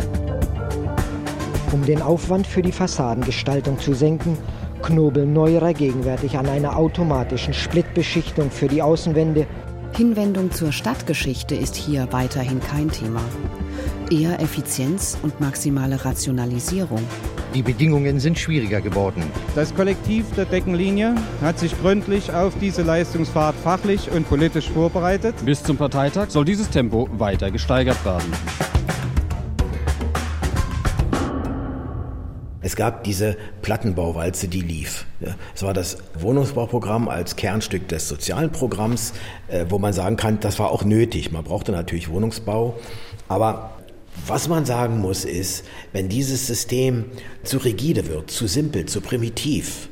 Um 1.72 1.86
den 1.86 2.02
Aufwand 2.02 2.48
für 2.48 2.62
die 2.62 2.72
Fassadengestaltung 2.72 3.78
zu 3.78 3.94
senken, 3.94 4.38
knobeln 4.82 5.34
Neuerer 5.34 5.74
gegenwärtig 5.74 6.38
an 6.38 6.48
einer 6.48 6.78
automatischen 6.78 7.54
Splitbeschichtung 7.54 8.50
für 8.52 8.68
die 8.68 8.82
Außenwände. 8.82 9.46
Hinwendung 9.98 10.52
zur 10.52 10.72
Stadtgeschichte 10.72 11.56
ist 11.56 11.76
hier 11.76 12.08
weiterhin 12.12 12.60
kein 12.60 12.92
Thema. 12.92 13.20
Eher 14.12 14.40
Effizienz 14.40 15.18
und 15.24 15.42
maximale 15.42 16.06
Rationalisierung. 16.06 17.02
Die 17.56 17.64
Bedingungen 17.64 18.20
sind 18.20 18.38
schwieriger 18.38 18.80
geworden. 18.80 19.24
Das 19.56 19.74
Kollektiv 19.74 20.26
der 20.36 20.46
Deckenlinie 20.46 21.16
hat 21.42 21.58
sich 21.58 21.76
gründlich 21.82 22.32
auf 22.32 22.54
diese 22.62 22.84
Leistungsfahrt 22.84 23.56
fachlich 23.56 24.12
und 24.12 24.30
politisch 24.30 24.70
vorbereitet. 24.70 25.34
Bis 25.44 25.64
zum 25.64 25.78
Parteitag 25.78 26.30
soll 26.30 26.46
dieses 26.46 26.70
Tempo 26.70 27.10
weiter 27.18 27.50
gesteigert 27.50 28.06
werden. 28.06 28.32
Es 32.68 32.76
gab 32.76 33.06
diese 33.06 33.38
Plattenbauwalze, 33.62 34.50
die 34.50 34.60
lief. 34.60 35.06
Es 35.56 35.64
war 35.64 35.74
das 35.74 36.00
Wohnungsbauprogramm 36.20 37.08
als 37.08 37.38
Kernstück 37.38 37.88
des 37.88 38.10
sozialen 38.10 38.52
Programms, 38.52 39.14
äh, 39.48 39.64
wo 39.70 39.80
man 39.80 39.94
sagen 39.94 40.18
kann, 40.18 40.42
das 40.42 40.60
war 40.60 40.70
auch 40.70 40.84
nötig. 40.84 41.32
Man 41.32 41.46
brauchte 41.46 41.72
natürlich 41.72 42.10
Wohnungsbau, 42.10 42.78
aber 43.30 43.72
was 44.26 44.50
man 44.50 44.66
sagen 44.66 44.98
muss 44.98 45.24
ist, 45.24 45.64
wenn 45.94 46.10
dieses 46.10 46.46
System 46.46 47.06
zu 47.44 47.60
rigide 47.60 48.10
wird, 48.10 48.32
zu 48.32 48.48
simpel, 48.48 48.86
zu 48.86 49.00
primitiv, 49.00 49.88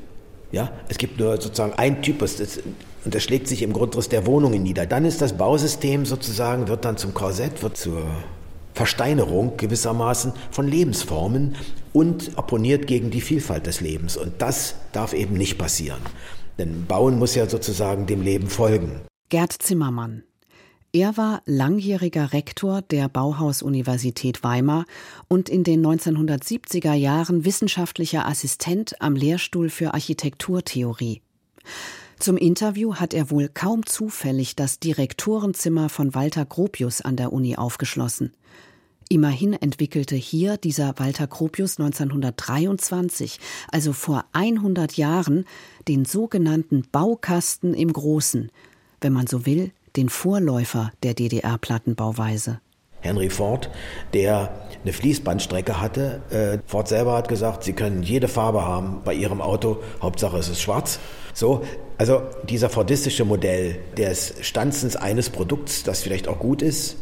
ja, 0.51 0.69
es 0.89 0.97
gibt 0.97 1.17
nur 1.17 1.39
sozusagen 1.39 1.75
ein 1.75 2.01
Typus, 2.01 2.35
das, 2.35 2.59
und 3.05 3.15
das 3.15 3.23
schlägt 3.23 3.47
sich 3.47 3.61
im 3.61 3.71
Grundriss 3.71 4.09
der 4.09 4.25
Wohnungen 4.25 4.63
nieder. 4.63 4.85
Dann 4.85 5.05
ist 5.05 5.21
das 5.21 5.31
Bausystem 5.31 6.05
sozusagen, 6.05 6.67
wird 6.67 6.83
dann 6.83 6.97
zum 6.97 7.13
Korsett, 7.13 7.63
wird 7.63 7.77
zur 7.77 8.05
Versteinerung 8.75 9.57
gewissermaßen 9.57 10.33
von 10.51 10.67
Lebensformen 10.67 11.55
und 11.93 12.37
opponiert 12.37 12.87
gegen 12.87 13.09
die 13.09 13.21
Vielfalt 13.21 13.65
des 13.65 13.81
Lebens. 13.81 14.17
Und 14.17 14.41
das 14.41 14.75
darf 14.91 15.13
eben 15.13 15.35
nicht 15.35 15.57
passieren. 15.57 16.01
Denn 16.57 16.85
Bauen 16.85 17.17
muss 17.17 17.35
ja 17.35 17.49
sozusagen 17.49 18.05
dem 18.05 18.21
Leben 18.21 18.49
folgen. 18.49 19.01
Gerd 19.29 19.53
Zimmermann. 19.53 20.23
Er 20.91 21.17
war 21.17 21.41
langjähriger 21.45 22.31
Rektor 22.31 22.81
der 22.81 23.09
Bauhaus-Universität 23.09 24.43
Weimar 24.43 24.85
und 25.27 25.49
in 25.49 25.65
den 25.65 25.85
1970er 25.85 26.93
Jahren 26.93 27.43
wissenschaftlicher 27.43 28.25
Assistent 28.25 29.01
am 29.01 29.15
Lehrstuhl 29.15 29.69
für 29.69 29.93
Architekturtheorie. 29.93 31.21
Zum 32.19 32.37
Interview 32.37 32.95
hat 32.95 33.13
er 33.13 33.29
wohl 33.29 33.49
kaum 33.49 33.85
zufällig 33.85 34.55
das 34.55 34.79
Direktorenzimmer 34.79 35.89
von 35.89 36.15
Walter 36.15 36.45
Gropius 36.45 37.01
an 37.01 37.17
der 37.17 37.33
Uni 37.33 37.55
aufgeschlossen. 37.57 38.31
Immerhin 39.09 39.53
entwickelte 39.53 40.15
hier 40.15 40.57
dieser 40.57 40.97
Walter 40.97 41.27
Gropius 41.27 41.79
1923, 41.79 43.39
also 43.71 43.93
vor 43.93 44.25
100 44.31 44.97
Jahren, 44.97 45.45
den 45.87 46.05
sogenannten 46.05 46.87
Baukasten 46.91 47.75
im 47.75 47.93
Großen, 47.93 48.51
wenn 49.01 49.13
man 49.13 49.27
so 49.27 49.45
will, 49.45 49.71
den 49.95 50.09
Vorläufer 50.09 50.91
der 51.03 51.13
DDR-Plattenbauweise. 51.13 52.61
Henry 53.05 53.29
Ford, 53.29 53.69
der 54.13 54.51
eine 54.83 54.93
Fließbandstrecke 54.93 55.79
hatte. 55.81 56.21
Äh, 56.29 56.59
Ford 56.67 56.87
selber 56.87 57.15
hat 57.15 57.27
gesagt, 57.27 57.63
Sie 57.63 57.73
können 57.73 58.03
jede 58.03 58.27
Farbe 58.27 58.63
haben 58.63 59.01
bei 59.03 59.13
Ihrem 59.13 59.41
Auto, 59.41 59.77
Hauptsache 60.01 60.37
es 60.37 60.49
ist 60.49 60.61
schwarz. 60.61 60.99
So, 61.33 61.63
also 61.97 62.21
dieser 62.47 62.69
Fordistische 62.69 63.25
Modell 63.25 63.77
des 63.97 64.35
Stanzens 64.41 64.95
eines 64.95 65.29
Produkts, 65.29 65.83
das 65.83 66.01
vielleicht 66.01 66.27
auch 66.27 66.39
gut 66.39 66.61
ist, 66.61 66.97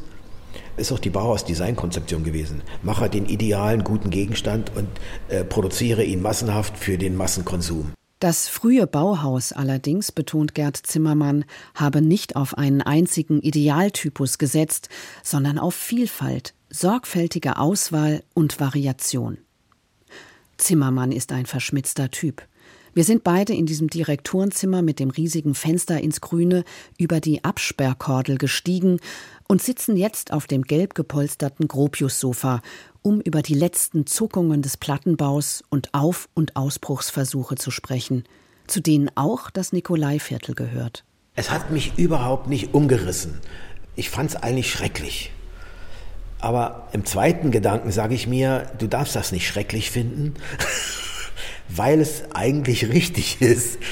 ist 0.77 0.91
auch 0.91 0.99
die 0.99 1.09
Bauhaus-Design-Konzeption 1.09 2.23
gewesen. 2.23 2.61
Mache 2.81 3.09
den 3.09 3.25
idealen, 3.25 3.83
guten 3.83 4.09
Gegenstand 4.09 4.71
und 4.75 4.87
äh, 5.29 5.43
produziere 5.43 6.03
ihn 6.03 6.21
massenhaft 6.21 6.77
für 6.77 6.97
den 6.97 7.15
Massenkonsum. 7.15 7.91
Das 8.23 8.47
frühe 8.47 8.87
Bauhaus 8.87 9.51
allerdings, 9.51 10.13
betont 10.13 10.55
Gerd 10.55 10.77
Zimmermann, 10.77 11.43
habe 11.75 12.01
nicht 12.01 12.37
auf 12.37 12.57
einen 12.57 12.81
einzigen 12.81 13.41
Idealtypus 13.41 14.37
gesetzt, 14.37 14.87
sondern 15.23 15.59
auf 15.59 15.75
Vielfalt, 15.75 16.53
sorgfältige 16.69 17.57
Auswahl 17.57 18.23
und 18.33 18.61
Variation. 18.61 19.39
Zimmermann 20.55 21.11
ist 21.11 21.33
ein 21.33 21.45
verschmitzter 21.45 22.11
Typ. 22.11 22.47
Wir 22.95 23.03
sind 23.03 23.23
beide 23.23 23.53
in 23.53 23.65
diesem 23.65 23.89
Direktorenzimmer 23.89 24.83
mit 24.83 24.99
dem 24.99 25.09
riesigen 25.09 25.55
Fenster 25.55 25.99
ins 25.99 26.21
Grüne 26.21 26.63
über 26.99 27.19
die 27.19 27.43
Absperrkordel 27.43 28.37
gestiegen 28.37 28.99
und 29.47 29.63
sitzen 29.63 29.97
jetzt 29.97 30.31
auf 30.31 30.45
dem 30.45 30.61
gelb 30.61 30.93
gepolsterten 30.93 31.67
Gropius-Sofa, 31.67 32.61
um 33.01 33.19
über 33.19 33.41
die 33.41 33.55
letzten 33.55 34.05
Zuckungen 34.05 34.61
des 34.61 34.77
Plattenbaus 34.77 35.63
und 35.69 35.91
Auf- 35.95 36.29
und 36.35 36.55
Ausbruchsversuche 36.55 37.55
zu 37.55 37.71
sprechen, 37.71 38.25
zu 38.67 38.79
denen 38.79 39.09
auch 39.15 39.49
das 39.49 39.73
Nikolaiviertel 39.73 40.53
gehört. 40.53 41.03
Es 41.35 41.49
hat 41.49 41.71
mich 41.71 41.97
überhaupt 41.97 42.47
nicht 42.47 42.75
umgerissen. 42.75 43.39
Ich 43.95 44.11
fand 44.11 44.29
es 44.29 44.35
eigentlich 44.35 44.71
schrecklich. 44.71 45.31
Aber 46.39 46.89
im 46.93 47.05
zweiten 47.05 47.49
Gedanken 47.49 47.91
sage 47.91 48.13
ich 48.13 48.27
mir, 48.27 48.71
du 48.77 48.85
darfst 48.85 49.15
das 49.15 49.31
nicht 49.31 49.47
schrecklich 49.47 49.89
finden, 49.89 50.35
weil 51.69 52.01
es 52.01 52.23
eigentlich 52.33 52.89
richtig 52.93 53.41
ist. 53.41 53.77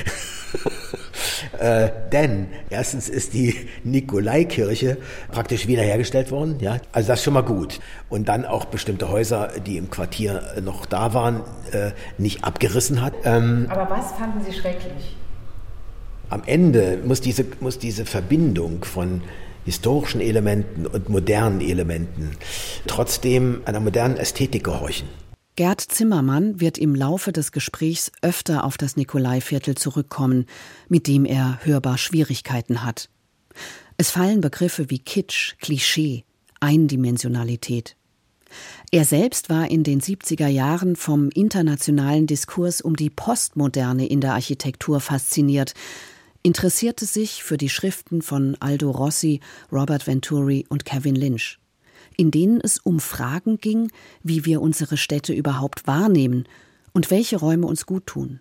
Äh, 1.60 1.90
denn 2.12 2.48
erstens 2.70 3.08
ist 3.08 3.34
die 3.34 3.68
Nikolaikirche 3.84 4.98
praktisch 5.32 5.68
wiederhergestellt 5.68 6.32
worden. 6.32 6.58
Ja? 6.60 6.80
Also 6.92 7.10
das 7.10 7.20
ist 7.20 7.26
schon 7.26 7.34
mal 7.34 7.42
gut. 7.42 7.80
Und 8.10 8.28
dann 8.30 8.46
auch 8.46 8.66
bestimmte 8.66 9.10
Häuser, 9.10 9.52
die 9.66 9.78
im 9.78 9.90
Quartier 9.90 10.42
noch 10.64 10.86
da 10.86 11.14
waren, 11.14 11.42
äh, 11.72 11.92
nicht 12.18 12.44
abgerissen 12.44 13.02
hat. 13.02 13.14
Ähm, 13.24 13.68
Aber 13.70 13.90
was 13.90 14.14
fanden 14.14 14.44
Sie 14.44 14.54
schrecklich? 14.54 15.16
Am 16.30 16.44
Ende 16.46 17.00
muss 17.04 17.22
diese, 17.22 17.46
muss 17.60 17.78
diese 17.78 18.06
Verbindung 18.06 18.84
von 18.84 19.22
historischen 19.66 20.22
Elementen 20.22 20.88
und 20.88 21.10
modernen 21.10 21.62
Elementen 21.62 22.32
trotzdem 22.88 23.62
einer 23.66 23.80
modernen 23.80 24.18
Ästhetik 24.18 24.64
gehorchen. 24.64 25.08
Gerd 25.62 25.82
Zimmermann 25.82 26.60
wird 26.60 26.80
im 26.80 26.96
Laufe 26.96 27.32
des 27.32 27.52
Gesprächs 27.52 28.12
öfter 28.24 28.64
auf 28.64 28.80
das 28.80 28.98
Nikolaiviertel 28.98 29.76
zurückkommen, 29.76 30.48
mit 30.90 31.06
dem 31.06 31.24
er 31.24 31.60
hörbar 31.64 32.00
Schwierigkeiten 32.00 32.84
hat. 32.84 33.12
Es 33.96 34.10
fallen 34.10 34.42
Begriffe 34.42 34.90
wie 34.90 34.98
Kitsch, 34.98 35.54
Klischee, 35.60 36.24
Eindimensionalität. 36.62 37.96
Er 38.90 39.06
selbst 39.06 39.52
war 39.52 39.70
in 39.70 39.84
den 39.84 40.02
70er 40.02 40.48
Jahren 40.48 40.96
vom 40.96 41.30
internationalen 41.30 42.26
Diskurs 42.26 42.82
um 42.82 42.96
die 42.96 43.12
Postmoderne 43.12 44.08
in 44.08 44.20
der 44.20 44.34
Architektur 44.34 45.00
fasziniert, 45.00 45.76
interessierte 46.42 47.06
sich 47.06 47.44
für 47.44 47.58
die 47.58 47.70
Schriften 47.70 48.24
von 48.24 48.58
Aldo 48.60 48.90
Rossi, 48.90 49.42
Robert 49.72 50.08
Venturi 50.08 50.66
und 50.70 50.86
Kevin 50.86 51.16
Lynch 51.16 51.61
in 52.18 52.32
denen 52.32 52.62
es 52.62 52.78
um 52.80 53.00
Fragen 53.00 53.58
ging, 53.58 53.92
wie 54.24 54.46
wir 54.46 54.62
unsere 54.62 54.98
Städte 54.98 55.34
überhaupt 55.34 55.88
wahrnehmen 55.88 56.46
und 56.94 57.12
welche 57.12 57.38
Räume 57.38 57.68
uns 57.68 57.86
gut 57.86 58.06
tun. 58.08 58.40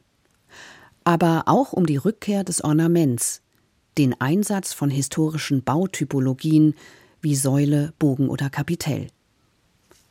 Aber 1.05 1.45
auch 1.47 1.73
um 1.73 1.87
die 1.87 1.97
Rückkehr 1.97 2.45
des 2.45 2.63
Ornaments, 2.63 3.43
den 3.99 4.21
Einsatz 4.21 4.73
von 4.73 4.91
historischen 4.91 5.63
Bautypologien 5.63 6.75
wie 7.21 7.35
Säule, 7.35 7.93
Bogen 7.99 8.29
oder 8.29 8.51
Kapitell. 8.51 9.09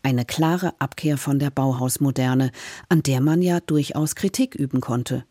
Eine 0.02 0.26
klare 0.26 0.74
Abkehr 0.80 1.18
von 1.18 1.40
der 1.40 1.50
Bauhausmoderne, 1.50 2.52
an 2.88 3.04
der 3.04 3.22
man 3.22 3.42
ja 3.42 3.60
durchaus 3.60 4.16
Kritik 4.16 4.56
üben 4.56 4.80
konnte. 4.80 5.26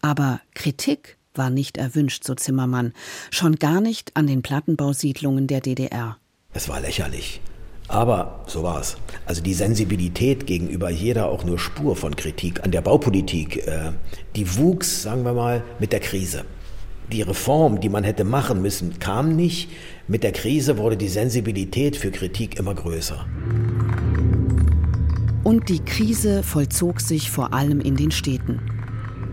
Aber 0.00 0.40
Kritik 0.54 1.18
war 1.34 1.50
nicht 1.50 1.76
erwünscht, 1.76 2.24
so 2.24 2.34
Zimmermann, 2.34 2.92
schon 3.30 3.56
gar 3.56 3.80
nicht 3.80 4.16
an 4.16 4.26
den 4.26 4.42
Plattenbausiedlungen 4.42 5.46
der 5.46 5.60
DDR. 5.60 6.18
Es 6.52 6.68
war 6.68 6.80
lächerlich. 6.80 7.40
Aber 7.88 8.44
so 8.46 8.62
war 8.62 8.80
es. 8.80 8.98
Also 9.24 9.42
die 9.42 9.54
Sensibilität 9.54 10.46
gegenüber 10.46 10.90
jeder 10.90 11.30
auch 11.30 11.44
nur 11.44 11.58
Spur 11.58 11.96
von 11.96 12.14
Kritik 12.14 12.62
an 12.62 12.70
der 12.70 12.82
Baupolitik, 12.82 13.66
äh, 13.66 13.92
die 14.36 14.56
wuchs, 14.58 15.02
sagen 15.02 15.24
wir 15.24 15.32
mal, 15.32 15.62
mit 15.78 15.92
der 15.92 16.00
Krise. 16.00 16.44
Die 17.10 17.22
Reform, 17.22 17.80
die 17.80 17.88
man 17.88 18.04
hätte 18.04 18.24
machen 18.24 18.60
müssen, 18.60 18.98
kam 18.98 19.34
nicht. 19.34 19.70
Mit 20.06 20.22
der 20.22 20.32
Krise 20.32 20.76
wurde 20.76 20.98
die 20.98 21.08
Sensibilität 21.08 21.96
für 21.96 22.10
Kritik 22.10 22.58
immer 22.58 22.74
größer. 22.74 23.24
Und 25.42 25.70
die 25.70 25.78
Krise 25.78 26.42
vollzog 26.42 27.00
sich 27.00 27.30
vor 27.30 27.54
allem 27.54 27.80
in 27.80 27.96
den 27.96 28.10
Städten. 28.10 28.60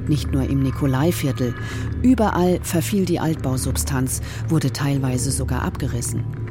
Nicht 0.07 0.31
nur 0.31 0.43
im 0.49 0.63
Nikolaiviertel. 0.63 1.53
Überall 2.01 2.59
verfiel 2.61 3.03
die 3.03 3.19
Altbausubstanz, 3.19 4.21
wurde 4.47 4.71
teilweise 4.71 5.31
sogar 5.31 5.63
abgerissen. 5.63 6.44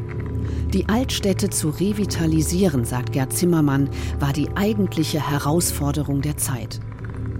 Die 0.74 0.88
Altstädte 0.88 1.50
zu 1.50 1.68
revitalisieren, 1.68 2.84
sagt 2.84 3.12
Gerd 3.12 3.32
Zimmermann, 3.32 3.88
war 4.18 4.32
die 4.32 4.48
eigentliche 4.56 5.30
Herausforderung 5.30 6.20
der 6.20 6.36
Zeit. 6.36 6.80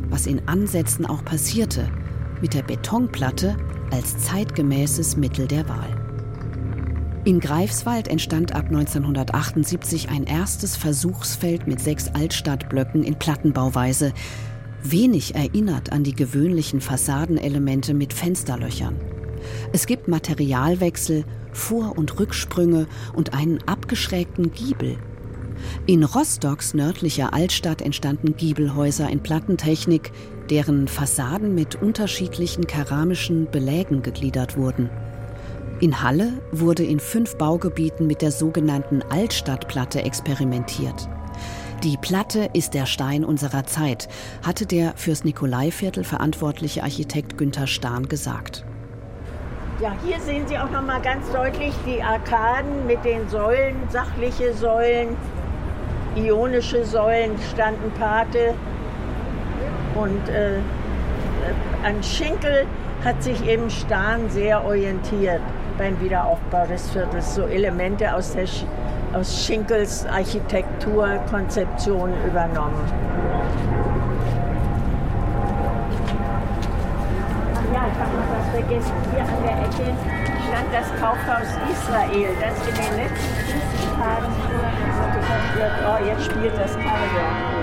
Was 0.08 0.28
in 0.28 0.46
Ansätzen 0.46 1.04
auch 1.04 1.24
passierte, 1.24 1.90
mit 2.40 2.54
der 2.54 2.62
Betonplatte 2.62 3.56
als 3.90 4.18
zeitgemäßes 4.18 5.16
Mittel 5.16 5.48
der 5.48 5.68
Wahl. 5.68 5.88
In 7.24 7.40
Greifswald 7.40 8.06
entstand 8.06 8.52
ab 8.52 8.66
1978 8.66 10.10
ein 10.10 10.22
erstes 10.22 10.76
Versuchsfeld 10.76 11.66
mit 11.66 11.80
sechs 11.80 12.06
Altstadtblöcken 12.06 13.02
in 13.02 13.18
Plattenbauweise, 13.18 14.12
wenig 14.84 15.34
erinnert 15.34 15.90
an 15.90 16.04
die 16.04 16.14
gewöhnlichen 16.14 16.80
Fassadenelemente 16.80 17.94
mit 17.94 18.12
Fensterlöchern. 18.12 18.94
Es 19.72 19.86
gibt 19.86 20.06
Materialwechsel, 20.06 21.24
Vor- 21.54 21.96
und 21.96 22.20
Rücksprünge 22.20 22.86
und 23.14 23.32
einen 23.32 23.58
abgeschrägten 23.66 24.52
Giebel. 24.52 24.98
In 25.86 26.04
Rostocks 26.04 26.74
nördlicher 26.74 27.32
Altstadt 27.32 27.80
entstanden 27.80 28.36
Giebelhäuser 28.36 29.08
in 29.08 29.22
Plattentechnik, 29.22 30.12
deren 30.50 30.88
Fassaden 30.88 31.54
mit 31.54 31.80
unterschiedlichen 31.80 32.66
keramischen 32.66 33.50
Belägen 33.50 34.02
gegliedert 34.02 34.56
wurden. 34.56 34.90
In 35.80 36.02
Halle 36.02 36.42
wurde 36.52 36.84
in 36.84 37.00
fünf 37.00 37.36
Baugebieten 37.36 38.06
mit 38.06 38.22
der 38.22 38.30
sogenannten 38.30 39.02
Altstadtplatte 39.02 40.02
experimentiert. 40.02 41.08
Die 41.82 41.96
Platte 41.96 42.50
ist 42.54 42.74
der 42.74 42.86
Stein 42.86 43.24
unserer 43.24 43.64
Zeit, 43.66 44.08
hatte 44.42 44.66
der 44.66 44.94
fürs 44.96 45.24
Nikolaiviertel 45.24 46.04
verantwortliche 46.04 46.82
Architekt 46.82 47.36
Günther 47.36 47.66
Stahn 47.66 48.08
gesagt. 48.08 48.64
Ja, 49.80 49.92
hier 50.04 50.20
sehen 50.20 50.46
Sie 50.46 50.56
auch 50.56 50.70
noch 50.70 50.82
mal 50.82 51.00
ganz 51.00 51.32
deutlich 51.32 51.74
die 51.84 52.00
Arkaden 52.00 52.86
mit 52.86 53.04
den 53.04 53.28
Säulen, 53.28 53.74
sachliche 53.88 54.54
Säulen, 54.54 55.16
ionische 56.14 56.84
Säulen 56.84 57.36
standen 57.52 57.90
Pate. 57.98 58.54
Und 59.96 60.28
äh, 60.28 60.60
an 61.84 62.00
Schinkel 62.04 62.68
hat 63.04 63.20
sich 63.20 63.44
eben 63.48 63.68
Stahn 63.68 64.30
sehr 64.30 64.64
orientiert 64.64 65.40
beim 65.76 66.00
Wiederaufbau 66.00 66.66
des 66.66 66.88
Viertels. 66.90 67.34
So 67.34 67.42
Elemente 67.42 68.14
aus 68.14 68.32
der 68.32 68.44
aus 69.12 69.44
Schinkels 69.44 70.06
Architekturkonzeption 70.06 72.12
übernommen. 72.26 72.78
Habe 77.98 78.16
noch 78.16 78.30
was 78.30 78.48
vergessen. 78.50 78.92
Hier 79.12 79.22
an 79.22 79.42
der 79.42 79.58
Ecke 79.64 79.86
stand 80.48 80.68
das 80.72 80.88
Kaufhaus 81.00 81.48
Israel, 81.72 82.30
das 82.40 82.56
in 82.66 82.74
den 82.74 82.94
letzten 82.96 83.34
Kriegstagen 83.46 84.32
gesagt 85.24 85.56
wird, 85.56 85.72
oh, 85.86 85.98
jetzt 86.06 86.24
spielt 86.24 86.56
das 86.56 86.70
Stadion 86.70 87.54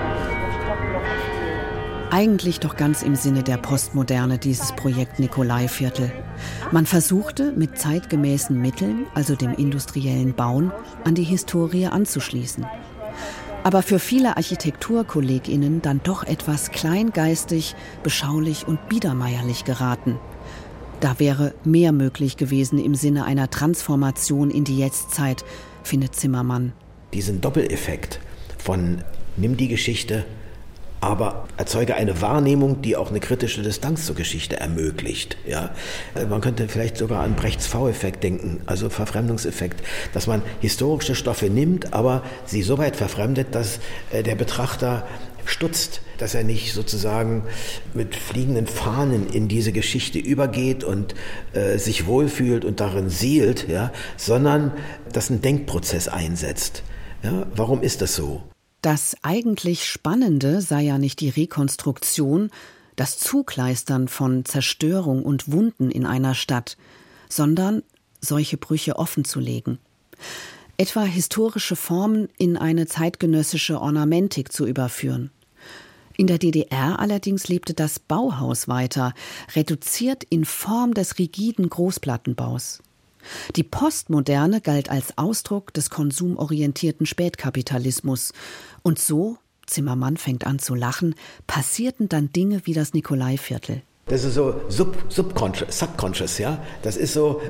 Eigentlich 2.10 2.60
doch 2.60 2.76
ganz 2.76 3.02
im 3.02 3.14
Sinne 3.14 3.42
der 3.42 3.56
Postmoderne 3.56 4.38
dieses 4.38 4.72
Projekt 4.72 5.18
Nikolaiviertel. 5.18 6.12
Man 6.70 6.86
versuchte 6.86 7.52
mit 7.52 7.78
zeitgemäßen 7.78 8.60
Mitteln, 8.60 9.06
also 9.14 9.34
dem 9.34 9.54
industriellen 9.54 10.34
Bauen, 10.34 10.72
an 11.04 11.14
die 11.14 11.24
Historie 11.24 11.86
anzuschließen. 11.86 12.66
Aber 13.64 13.82
für 13.82 13.98
viele 13.98 14.36
Architekturkolleginnen 14.36 15.82
dann 15.82 16.00
doch 16.02 16.24
etwas 16.24 16.72
kleingeistig, 16.72 17.76
beschaulich 18.02 18.66
und 18.66 18.88
biedermeierlich 18.88 19.64
geraten. 19.64 20.18
Da 21.00 21.18
wäre 21.18 21.54
mehr 21.64 21.92
möglich 21.92 22.36
gewesen 22.36 22.78
im 22.78 22.94
Sinne 22.94 23.24
einer 23.24 23.50
Transformation 23.50 24.50
in 24.50 24.64
die 24.64 24.78
Jetztzeit, 24.78 25.44
findet 25.82 26.14
Zimmermann. 26.16 26.72
Diesen 27.12 27.40
Doppeleffekt 27.40 28.20
von 28.58 29.02
nimm 29.36 29.56
die 29.56 29.68
Geschichte, 29.68 30.24
aber 31.02 31.48
erzeuge 31.56 31.96
eine 31.96 32.22
Wahrnehmung, 32.22 32.80
die 32.80 32.96
auch 32.96 33.10
eine 33.10 33.18
kritische 33.18 33.60
Distanz 33.60 34.06
zur 34.06 34.14
Geschichte 34.14 34.60
ermöglicht. 34.60 35.36
Ja? 35.44 35.70
Man 36.28 36.40
könnte 36.40 36.68
vielleicht 36.68 36.96
sogar 36.96 37.24
an 37.24 37.34
Brechts 37.34 37.66
V-Effekt 37.66 38.22
denken, 38.22 38.60
also 38.66 38.88
Verfremdungseffekt, 38.88 39.82
dass 40.14 40.28
man 40.28 40.42
historische 40.60 41.16
Stoffe 41.16 41.46
nimmt, 41.46 41.92
aber 41.92 42.22
sie 42.46 42.62
so 42.62 42.78
weit 42.78 42.94
verfremdet, 42.94 43.48
dass 43.50 43.80
äh, 44.12 44.22
der 44.22 44.36
Betrachter 44.36 45.04
stutzt, 45.44 46.02
dass 46.18 46.36
er 46.36 46.44
nicht 46.44 46.72
sozusagen 46.72 47.42
mit 47.94 48.14
fliegenden 48.14 48.68
Fahnen 48.68 49.28
in 49.28 49.48
diese 49.48 49.72
Geschichte 49.72 50.20
übergeht 50.20 50.84
und 50.84 51.16
äh, 51.52 51.78
sich 51.78 52.06
wohlfühlt 52.06 52.64
und 52.64 52.78
darin 52.78 53.10
seelt, 53.10 53.68
ja, 53.68 53.90
sondern 54.16 54.70
dass 55.12 55.30
ein 55.30 55.42
Denkprozess 55.42 56.06
einsetzt. 56.06 56.84
Ja, 57.24 57.44
warum 57.56 57.82
ist 57.82 58.02
das 58.02 58.14
so? 58.14 58.44
Das 58.82 59.16
eigentlich 59.22 59.86
Spannende 59.86 60.60
sei 60.60 60.82
ja 60.82 60.98
nicht 60.98 61.20
die 61.20 61.28
Rekonstruktion, 61.28 62.50
das 62.96 63.16
Zugleistern 63.16 64.08
von 64.08 64.44
Zerstörung 64.44 65.22
und 65.22 65.50
Wunden 65.52 65.88
in 65.90 66.04
einer 66.04 66.34
Stadt, 66.34 66.76
sondern 67.28 67.84
solche 68.20 68.56
Brüche 68.56 68.96
offenzulegen. 68.96 69.78
Etwa 70.76 71.04
historische 71.04 71.76
Formen 71.76 72.28
in 72.38 72.56
eine 72.56 72.86
zeitgenössische 72.86 73.80
Ornamentik 73.80 74.52
zu 74.52 74.66
überführen. 74.66 75.30
In 76.16 76.26
der 76.26 76.38
DDR 76.38 76.98
allerdings 76.98 77.46
lebte 77.46 77.74
das 77.74 78.00
Bauhaus 78.00 78.66
weiter, 78.66 79.14
reduziert 79.54 80.24
in 80.24 80.44
Form 80.44 80.92
des 80.92 81.18
rigiden 81.18 81.70
Großplattenbaus. 81.70 82.82
Die 83.56 83.62
Postmoderne 83.62 84.60
galt 84.60 84.90
als 84.90 85.18
Ausdruck 85.18 85.72
des 85.74 85.90
konsumorientierten 85.90 87.06
Spätkapitalismus. 87.06 88.32
Und 88.82 88.98
so, 88.98 89.38
Zimmermann 89.66 90.16
fängt 90.16 90.46
an 90.46 90.58
zu 90.58 90.74
lachen, 90.74 91.14
passierten 91.46 92.08
dann 92.08 92.32
Dinge 92.32 92.62
wie 92.64 92.74
das 92.74 92.94
Nikolaiviertel. 92.94 93.82
Das 94.06 94.24
ist 94.24 94.34
so 94.34 94.60
sub, 94.68 94.96
subconscious, 95.08 95.78
subconscious, 95.78 96.38
ja. 96.38 96.62
Das 96.82 96.96
ist 96.96 97.14
so, 97.14 97.40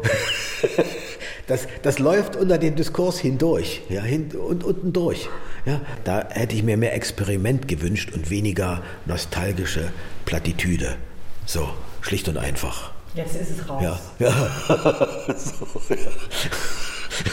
das, 1.47 1.67
das 1.83 1.99
läuft 1.99 2.37
unter 2.37 2.59
den 2.59 2.77
Diskurs 2.77 3.19
hindurch, 3.19 3.83
ja, 3.89 4.03
hin, 4.03 4.31
und 4.33 4.63
unten 4.63 4.93
durch. 4.93 5.29
Ja. 5.65 5.81
Da 6.05 6.29
hätte 6.31 6.55
ich 6.55 6.63
mir 6.63 6.77
mehr 6.77 6.95
Experiment 6.95 7.69
gewünscht 7.69 8.13
und 8.13 8.31
weniger 8.31 8.83
nostalgische 9.07 9.91
Plattitüde. 10.27 10.97
So, 11.47 11.69
schlicht 12.03 12.29
und 12.29 12.37
einfach. 12.37 12.93
Jetzt 13.15 13.37
ist 13.37 13.51
es 13.51 13.69
raus. 13.69 13.83
Ja, 13.83 13.99
ja. 14.19 14.33
so, 15.37 15.95
ja. 15.95 15.97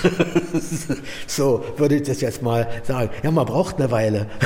so, 1.27 1.63
würde 1.77 1.95
ich 1.95 2.03
das 2.03 2.21
jetzt 2.21 2.41
mal 2.41 2.67
sagen. 2.83 3.09
Ja, 3.23 3.31
man 3.31 3.45
braucht 3.45 3.77
eine 3.77 3.91
Weile. 3.91 4.27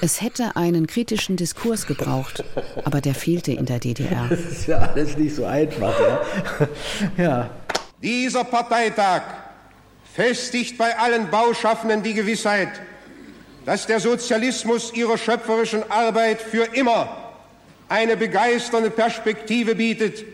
Es 0.00 0.20
hätte 0.20 0.56
einen 0.56 0.88
kritischen 0.88 1.36
Diskurs 1.36 1.86
gebraucht, 1.86 2.42
aber 2.84 3.00
der 3.00 3.14
fehlte 3.14 3.52
in 3.52 3.66
der 3.66 3.78
DDR. 3.78 4.26
Das 4.28 4.40
ist 4.40 4.66
ja 4.66 4.78
alles 4.78 5.16
nicht 5.16 5.36
so 5.36 5.44
einfach. 5.44 5.94
Ja. 7.16 7.24
ja. 7.24 7.50
Dieser 8.02 8.42
Parteitag 8.42 9.22
festigt 10.12 10.76
bei 10.76 10.98
allen 10.98 11.30
Bauschaffenden 11.30 12.02
die 12.02 12.14
Gewissheit, 12.14 12.68
dass 13.64 13.86
der 13.86 14.00
Sozialismus 14.00 14.92
ihrer 14.92 15.16
schöpferischen 15.16 15.88
Arbeit 15.88 16.42
für 16.42 16.64
immer 16.74 17.19
eine 17.90 18.16
begeisternde 18.16 18.88
Perspektive 18.88 19.74
bietet, 19.74 20.24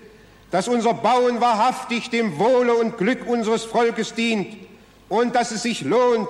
dass 0.50 0.68
unser 0.68 0.94
Bauen 0.94 1.40
wahrhaftig 1.40 2.10
dem 2.10 2.38
Wohle 2.38 2.74
und 2.74 2.98
Glück 2.98 3.26
unseres 3.26 3.64
Volkes 3.64 4.14
dient 4.14 4.56
und 5.08 5.34
dass 5.34 5.50
es 5.50 5.62
sich 5.62 5.80
lohnt, 5.80 6.28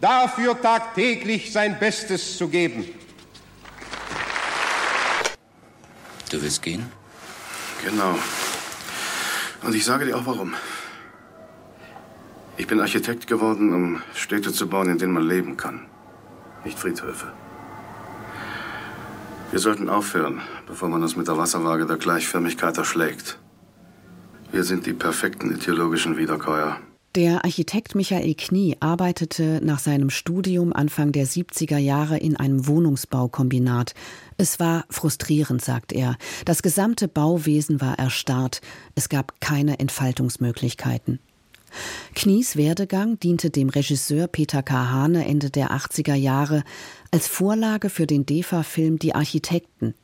dafür 0.00 0.58
tagtäglich 0.60 1.52
sein 1.52 1.78
Bestes 1.78 2.38
zu 2.38 2.48
geben. 2.48 2.86
Du 6.30 6.40
willst 6.40 6.62
gehen? 6.62 6.86
Genau. 7.84 8.16
Und 9.62 9.74
ich 9.74 9.84
sage 9.84 10.06
dir 10.06 10.16
auch 10.16 10.26
warum. 10.26 10.54
Ich 12.56 12.68
bin 12.68 12.80
Architekt 12.80 13.26
geworden, 13.26 13.74
um 13.74 14.02
Städte 14.14 14.52
zu 14.52 14.68
bauen, 14.68 14.88
in 14.88 14.98
denen 14.98 15.14
man 15.14 15.26
leben 15.26 15.56
kann, 15.56 15.86
nicht 16.64 16.78
Friedhöfe. 16.78 17.32
Wir 19.50 19.58
sollten 19.58 19.88
aufhören, 19.88 20.40
bevor 20.70 20.88
man 20.88 21.02
uns 21.02 21.16
mit 21.16 21.26
der 21.26 21.36
Wasserwaage 21.36 21.84
der 21.84 21.96
Gleichförmigkeit 21.96 22.78
erschlägt. 22.78 23.38
Wir 24.52 24.64
sind 24.64 24.86
die 24.86 24.92
perfekten 24.92 25.52
ideologischen 25.52 26.16
Wiederkäuer. 26.16 26.78
Der 27.16 27.44
Architekt 27.44 27.96
Michael 27.96 28.36
Knie 28.36 28.76
arbeitete 28.78 29.60
nach 29.64 29.80
seinem 29.80 30.10
Studium 30.10 30.72
Anfang 30.72 31.10
der 31.10 31.26
70er 31.26 31.76
Jahre 31.76 32.18
in 32.18 32.36
einem 32.36 32.68
Wohnungsbaukombinat. 32.68 33.94
Es 34.36 34.60
war 34.60 34.84
frustrierend, 34.90 35.60
sagt 35.60 35.92
er. 35.92 36.16
Das 36.44 36.62
gesamte 36.62 37.08
Bauwesen 37.08 37.80
war 37.80 37.98
erstarrt. 37.98 38.60
Es 38.94 39.08
gab 39.08 39.40
keine 39.40 39.80
Entfaltungsmöglichkeiten. 39.80 41.18
Knies 42.14 42.54
Werdegang 42.54 43.18
diente 43.18 43.50
dem 43.50 43.70
Regisseur 43.70 44.28
Peter 44.28 44.62
Kahane 44.62 45.26
Ende 45.26 45.50
der 45.50 45.72
80er 45.72 46.14
Jahre 46.14 46.62
als 47.10 47.26
Vorlage 47.26 47.90
für 47.90 48.06
den 48.06 48.24
DEFA-Film 48.24 49.00
Die 49.00 49.16
Architekten. 49.16 49.94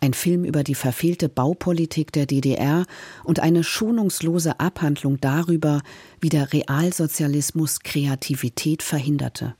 Ein 0.00 0.14
Film 0.14 0.44
über 0.44 0.64
die 0.64 0.74
verfehlte 0.74 1.28
Baupolitik 1.28 2.12
der 2.12 2.26
DDR 2.26 2.84
und 3.24 3.40
eine 3.40 3.64
schonungslose 3.64 4.60
Abhandlung 4.60 5.20
darüber, 5.20 5.82
wie 6.20 6.28
der 6.28 6.52
Realsozialismus 6.52 7.80
Kreativität 7.80 8.82
verhinderte. 8.82 9.54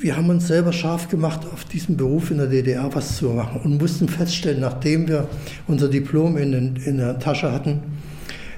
Wir 0.00 0.16
haben 0.16 0.30
uns 0.30 0.46
selber 0.46 0.72
scharf 0.72 1.08
gemacht, 1.08 1.40
auf 1.52 1.64
diesem 1.64 1.96
Beruf 1.96 2.30
in 2.30 2.38
der 2.38 2.46
DDR 2.46 2.94
was 2.94 3.16
zu 3.16 3.30
machen 3.30 3.60
und 3.62 3.78
mussten 3.78 4.08
feststellen, 4.08 4.60
nachdem 4.60 5.08
wir 5.08 5.28
unser 5.66 5.88
Diplom 5.88 6.36
in, 6.36 6.52
den, 6.52 6.76
in 6.76 6.98
der 6.98 7.18
Tasche 7.18 7.50
hatten, 7.50 7.82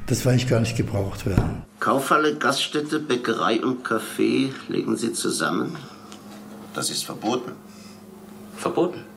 dass 0.06 0.22
wir 0.24 0.32
eigentlich 0.32 0.48
gar 0.48 0.60
nicht 0.60 0.76
gebraucht 0.76 1.24
werden. 1.24 1.62
Kaufhalle, 1.78 2.36
Gaststätte, 2.36 3.00
Bäckerei 3.00 3.64
und 3.64 3.86
Café 3.86 4.50
legen 4.68 4.98
Sie 4.98 5.14
zusammen? 5.14 5.76
Das 6.74 6.90
ist 6.90 7.04
verboten. 7.04 7.52
Verboten? 8.56 9.09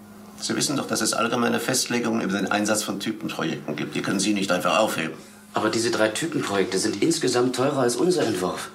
Sie 0.43 0.57
wissen 0.57 0.75
doch, 0.75 0.87
dass 0.87 0.99
es 0.99 1.13
allgemeine 1.13 1.61
Festlegungen 1.61 2.19
über 2.19 2.37
den 2.37 2.51
Einsatz 2.51 2.83
von 2.83 2.99
Typenprojekten 2.99 3.77
gibt. 3.77 3.95
Die 3.95 4.01
können 4.01 4.19
Sie 4.19 4.33
nicht 4.33 4.51
einfach 4.51 4.77
aufheben. 4.77 5.13
Aber 5.53 5.69
diese 5.69 5.89
drei 5.89 6.09
Typenprojekte 6.09 6.77
sind 6.79 7.01
insgesamt 7.01 7.55
teurer 7.55 7.77
als 7.77 7.95
unser 7.95 8.25
Entwurf. 8.27 8.69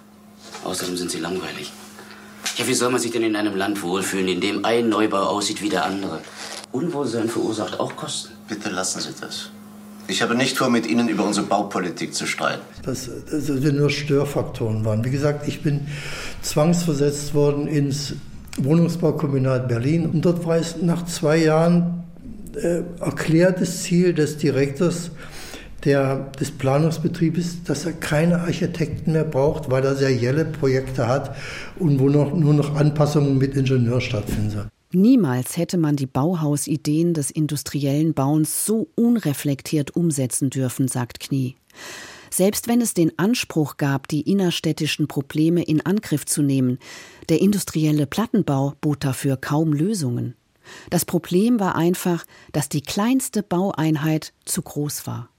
Außerdem 0.65 0.97
sind 0.97 1.11
sie 1.11 1.19
langweilig. 1.19 1.71
Ja, 2.57 2.67
wie 2.67 2.73
soll 2.73 2.91
man 2.91 3.03
sich 3.03 3.11
denn 3.11 3.23
in 3.23 3.37
einem 3.37 3.55
Land 3.55 3.83
wohlfühlen, 3.83 4.29
in 4.29 4.41
dem 4.41 4.65
ein 4.65 4.89
Neubau 4.89 5.25
aussieht 5.25 5.61
wie 5.61 5.69
der 5.69 5.85
andere? 5.85 6.23
Unwohlsein 6.73 7.29
verursacht 7.29 7.79
auch 7.79 7.97
Kosten. 7.97 8.33
Bitte 8.49 8.71
lassen 8.71 9.01
Sie 9.01 9.11
das. 9.21 9.51
Ich 10.07 10.23
habe 10.23 10.35
nicht 10.35 10.57
vor, 10.57 10.71
mit 10.71 10.87
Ihnen 10.87 11.11
über 11.11 11.25
unsere 11.25 11.45
Baupolitik 11.45 12.15
zu 12.15 12.27
streiten. 12.27 12.63
Das, 12.83 13.11
das 13.31 13.49
nur 13.51 13.91
Störfaktoren 13.91 14.87
waren. 14.87 15.05
Wie 15.05 15.11
gesagt, 15.11 15.47
ich 15.47 15.63
bin 15.63 15.87
zwangsversetzt 16.41 17.35
worden 17.35 17.69
ins 17.69 18.15
Wohnungsbaukombinat 18.65 19.69
Berlin 19.69 20.07
und 20.07 20.25
dort 20.25 20.45
war 20.47 20.57
es 20.57 20.81
nach 20.83 21.05
zwei 21.07 21.39
Jahren 21.39 22.05
äh, 22.55 22.83
erklärtes 23.01 23.83
Ziel 23.83 24.15
des 24.15 24.37
Direktors 24.37 25.11
der, 25.85 26.31
des 26.41 26.51
Planungsbetriebes, 26.51 27.63
dass 27.65 27.87
er 27.87 27.93
keine 27.93 28.41
Architekten 28.41 29.13
mehr 29.13 29.25
braucht, 29.25 29.71
weil 29.71 29.85
er 29.85 29.95
serielle 29.95 30.45
Projekte 30.45 31.07
hat 31.07 31.37
und 31.79 32.01
wo 32.01 32.09
noch, 32.09 32.35
nur 32.35 32.55
noch 32.55 32.75
Anpassungen 32.75 33.39
mit 33.39 33.55
Ingenieur 33.55 34.01
stattfinden 34.01 34.51
sollen. 34.51 34.69
Niemals 34.93 35.59
hätte 35.59 35.77
man 35.77 35.97
die 35.97 36.07
Bauhausideen 36.07 37.13
des 37.13 37.31
industriellen 37.31 38.15
Bauens 38.15 38.65
so 38.65 38.89
unreflektiert 38.95 39.95
umsetzen 39.95 40.49
dürfen, 40.49 40.89
sagt 40.89 41.21
Knie. 41.21 41.57
Selbst 42.31 42.69
wenn 42.69 42.81
es 42.81 42.95
den 42.95 43.19
Anspruch 43.19 43.77
gab, 43.77 44.09
die 44.09 44.23
innerstädtischen 44.23 45.09
Probleme 45.09 45.63
in 45.63 45.85
Angriff 45.85 46.27
zu 46.27 46.43
nehmen, 46.43 46.79
der 47.29 47.41
industrielle 47.41 48.07
Plattenbau 48.07 48.75
bot 48.81 49.05
dafür 49.05 49.37
kaum 49.37 49.73
Lösungen. 49.73 50.35
Das 50.91 51.05
Problem 51.05 51.61
war 51.61 51.77
einfach, 51.77 52.25
dass 52.53 52.69
die 52.69 52.83
kleinste 52.83 53.43
Baueinheit 53.43 54.33
zu 54.45 54.63
groß 54.63 55.07
war. 55.07 55.31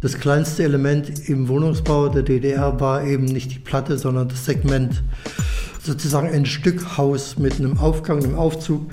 Das 0.00 0.18
kleinste 0.18 0.64
Element 0.64 1.28
im 1.28 1.48
Wohnungsbau 1.48 2.08
der 2.08 2.22
DDR 2.22 2.78
war 2.80 3.04
eben 3.04 3.24
nicht 3.24 3.52
die 3.52 3.58
Platte, 3.58 3.96
sondern 3.96 4.28
das 4.28 4.44
Segment 4.44 5.02
sozusagen 5.82 6.28
ein 6.28 6.44
Stück 6.44 6.98
Haus 6.98 7.38
mit 7.38 7.54
einem 7.54 7.78
Aufgang, 7.78 8.22
einem 8.22 8.34
Aufzug 8.34 8.90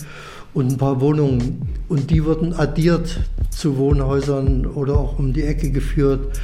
und 0.53 0.71
ein 0.71 0.77
paar 0.77 1.01
Wohnungen. 1.01 1.61
Und 1.89 2.09
die 2.09 2.23
wurden 2.23 2.53
addiert 2.53 3.19
zu 3.49 3.77
Wohnhäusern 3.77 4.65
oder 4.65 4.97
auch 4.97 5.19
um 5.19 5.33
die 5.33 5.43
Ecke 5.43 5.71
geführt 5.71 6.39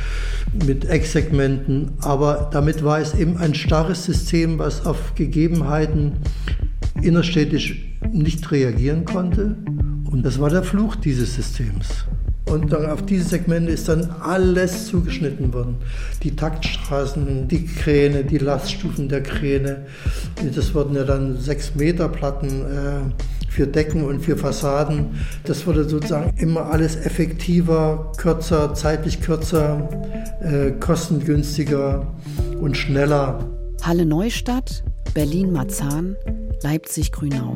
mit 0.66 0.86
Ecksegmenten. 0.86 1.92
Aber 2.02 2.50
damit 2.52 2.84
war 2.84 3.00
es 3.00 3.14
eben 3.14 3.38
ein 3.38 3.54
starres 3.54 4.06
System, 4.06 4.60
was 4.60 4.86
auf 4.86 5.16
Gegebenheiten 5.16 6.14
innerstädtisch 7.02 7.86
nicht 8.12 8.52
reagieren 8.52 9.06
konnte. 9.06 9.56
Und 10.12 10.24
das 10.24 10.40
war 10.40 10.50
der 10.50 10.64
Fluch 10.64 10.96
dieses 10.96 11.36
Systems. 11.36 12.06
Und 12.46 12.74
auf 12.74 13.06
diese 13.06 13.30
Segmente 13.30 13.72
ist 13.72 13.90
dann 13.90 14.10
alles 14.22 14.88
zugeschnitten 14.88 15.54
worden. 15.54 15.76
Die 16.24 16.36
Taktstraßen, 16.36 17.48
die 17.48 17.66
Kräne, 17.66 18.24
die 18.24 18.40
Laststufen 18.40 19.08
der 19.08 19.22
Kräne. 19.22 19.86
Das 20.56 20.74
wurden 20.74 20.96
ja 20.96 21.04
dann 21.04 21.38
sechs 21.38 21.76
Meter 21.76 22.10
Platten 22.10 22.48
äh, 22.48 23.29
für 23.50 23.68
Decken 23.68 24.04
und 24.06 24.22
für 24.22 24.38
Fassaden. 24.38 25.20
Das 25.44 25.66
wurde 25.68 25.88
sozusagen 25.88 26.38
immer 26.38 26.66
alles 26.68 26.96
effektiver, 26.96 28.12
kürzer, 28.18 28.74
zeitlich 28.74 29.22
kürzer, 29.22 29.90
äh, 30.42 30.72
kostengünstiger 30.80 32.08
und 32.60 32.78
schneller. 32.78 33.50
Halle 33.82 34.06
Neustadt, 34.06 34.84
Berlin-Marzahn, 35.14 36.16
Leipzig-Grünau. 36.64 37.56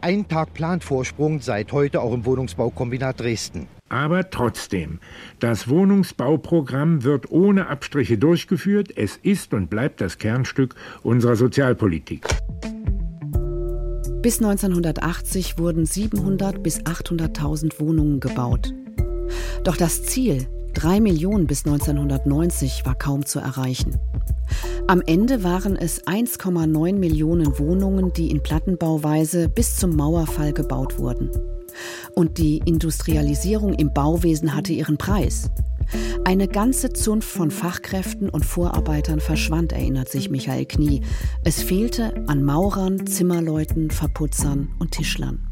Ein 0.00 0.28
Tag 0.28 0.54
Planvorsprung 0.54 1.40
seit 1.40 1.72
heute 1.72 2.00
auch 2.00 2.12
im 2.12 2.24
Wohnungsbaukombinat 2.24 3.18
Dresden. 3.18 3.66
Aber 3.88 4.30
trotzdem, 4.30 5.00
das 5.40 5.68
Wohnungsbauprogramm 5.68 7.02
wird 7.04 7.30
ohne 7.30 7.68
Abstriche 7.68 8.18
durchgeführt. 8.18 8.92
Es 8.96 9.16
ist 9.16 9.54
und 9.54 9.70
bleibt 9.70 10.00
das 10.00 10.18
Kernstück 10.18 10.74
unserer 11.02 11.36
Sozialpolitik. 11.36 12.26
Bis 14.28 14.42
1980 14.42 15.56
wurden 15.56 15.86
700 15.86 16.62
bis 16.62 16.80
800.000 16.80 17.80
Wohnungen 17.80 18.20
gebaut. 18.20 18.74
Doch 19.64 19.74
das 19.74 20.02
Ziel, 20.02 20.46
3 20.74 21.00
Millionen 21.00 21.46
bis 21.46 21.64
1990, 21.64 22.84
war 22.84 22.94
kaum 22.94 23.24
zu 23.24 23.38
erreichen. 23.38 23.96
Am 24.86 25.00
Ende 25.00 25.44
waren 25.44 25.76
es 25.76 26.06
1,9 26.06 26.92
Millionen 26.96 27.58
Wohnungen, 27.58 28.12
die 28.12 28.30
in 28.30 28.42
Plattenbauweise 28.42 29.48
bis 29.48 29.76
zum 29.76 29.96
Mauerfall 29.96 30.52
gebaut 30.52 30.98
wurden. 30.98 31.30
Und 32.14 32.36
die 32.36 32.58
Industrialisierung 32.66 33.72
im 33.72 33.94
Bauwesen 33.94 34.54
hatte 34.54 34.74
ihren 34.74 34.98
Preis. 34.98 35.50
Eine 36.24 36.48
ganze 36.48 36.92
Zunft 36.92 37.28
von 37.28 37.50
Fachkräften 37.50 38.28
und 38.28 38.44
Vorarbeitern 38.44 39.20
verschwand, 39.20 39.72
erinnert 39.72 40.08
sich 40.08 40.30
Michael 40.30 40.66
Knie. 40.66 41.02
Es 41.44 41.62
fehlte 41.62 42.26
an 42.26 42.44
Maurern, 42.44 43.06
Zimmerleuten, 43.06 43.90
Verputzern 43.90 44.68
und 44.78 44.92
Tischlern. 44.92 45.46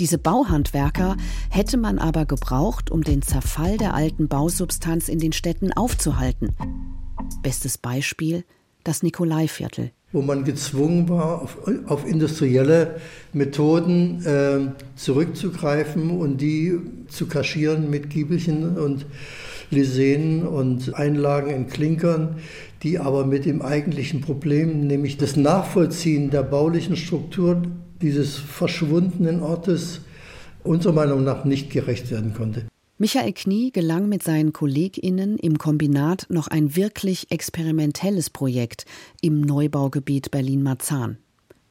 Diese 0.00 0.18
Bauhandwerker 0.18 1.16
hätte 1.50 1.76
man 1.76 1.98
aber 1.98 2.26
gebraucht, 2.26 2.90
um 2.90 3.02
den 3.02 3.22
Zerfall 3.22 3.76
der 3.76 3.94
alten 3.94 4.28
Bausubstanz 4.28 5.08
in 5.08 5.18
den 5.18 5.32
Städten 5.32 5.72
aufzuhalten. 5.72 6.56
Bestes 7.42 7.78
Beispiel 7.78 8.44
das 8.84 9.02
Nikolaiviertel 9.02 9.92
wo 10.12 10.20
man 10.20 10.44
gezwungen 10.44 11.08
war, 11.08 11.42
auf, 11.42 11.56
auf 11.86 12.06
industrielle 12.06 13.00
Methoden 13.32 14.24
äh, 14.24 14.72
zurückzugreifen 14.94 16.10
und 16.10 16.40
die 16.40 16.78
zu 17.08 17.26
kaschieren 17.26 17.88
mit 17.88 18.10
Giebelchen 18.10 18.76
und 18.76 19.06
Lisenen 19.72 20.46
und 20.46 20.94
Einlagen 20.94 21.50
in 21.50 21.66
Klinkern, 21.66 22.36
die 22.82 22.98
aber 22.98 23.24
mit 23.26 23.44
dem 23.44 23.62
eigentlichen 23.62 24.20
Problem, 24.20 24.86
nämlich 24.86 25.16
das 25.16 25.36
Nachvollziehen 25.36 26.30
der 26.30 26.42
baulichen 26.42 26.96
Struktur 26.96 27.62
dieses 28.00 28.36
verschwundenen 28.36 29.42
Ortes, 29.42 30.00
unserer 30.64 30.92
Meinung 30.92 31.24
nach 31.24 31.44
nicht 31.44 31.70
gerecht 31.70 32.10
werden 32.10 32.34
konnte. 32.34 32.66
Michael 32.98 33.32
Knie 33.32 33.72
gelang 33.72 34.08
mit 34.08 34.22
seinen 34.22 34.52
KollegInnen 34.52 35.36
im 35.38 35.58
Kombinat 35.58 36.26
noch 36.28 36.46
ein 36.46 36.76
wirklich 36.76 37.32
experimentelles 37.32 38.30
Projekt 38.30 38.84
im 39.20 39.40
Neubaugebiet 39.40 40.30
Berlin-Marzahn. 40.30 41.18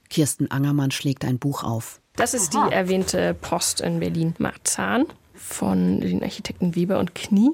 Kirsten 0.10 0.52
Angermann 0.52 0.92
schlägt 0.92 1.24
ein 1.24 1.40
Buch 1.40 1.64
auf. 1.64 2.02
Das 2.18 2.34
ist 2.34 2.54
die 2.54 2.74
erwähnte 2.74 3.34
Post 3.34 3.80
in 3.80 4.02
Berlin-Marzahn 4.02 5.06
von 5.34 6.02
den 6.02 6.22
Architekten 6.22 6.76
Weber 6.76 7.00
und 7.00 7.16
Knie. 7.16 7.52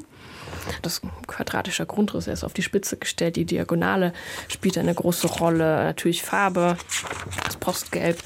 Das 0.81 1.01
quadratische 1.27 1.85
Grundriss 1.85 2.27
ist 2.27 2.43
auf 2.43 2.53
die 2.53 2.63
Spitze 2.63 2.97
gestellt. 2.97 3.35
Die 3.35 3.45
Diagonale 3.45 4.13
spielt 4.47 4.77
eine 4.77 4.93
große 4.93 5.27
Rolle. 5.27 5.83
Natürlich 5.83 6.23
Farbe, 6.23 6.77
das 7.45 7.57
Postgelb 7.57 8.17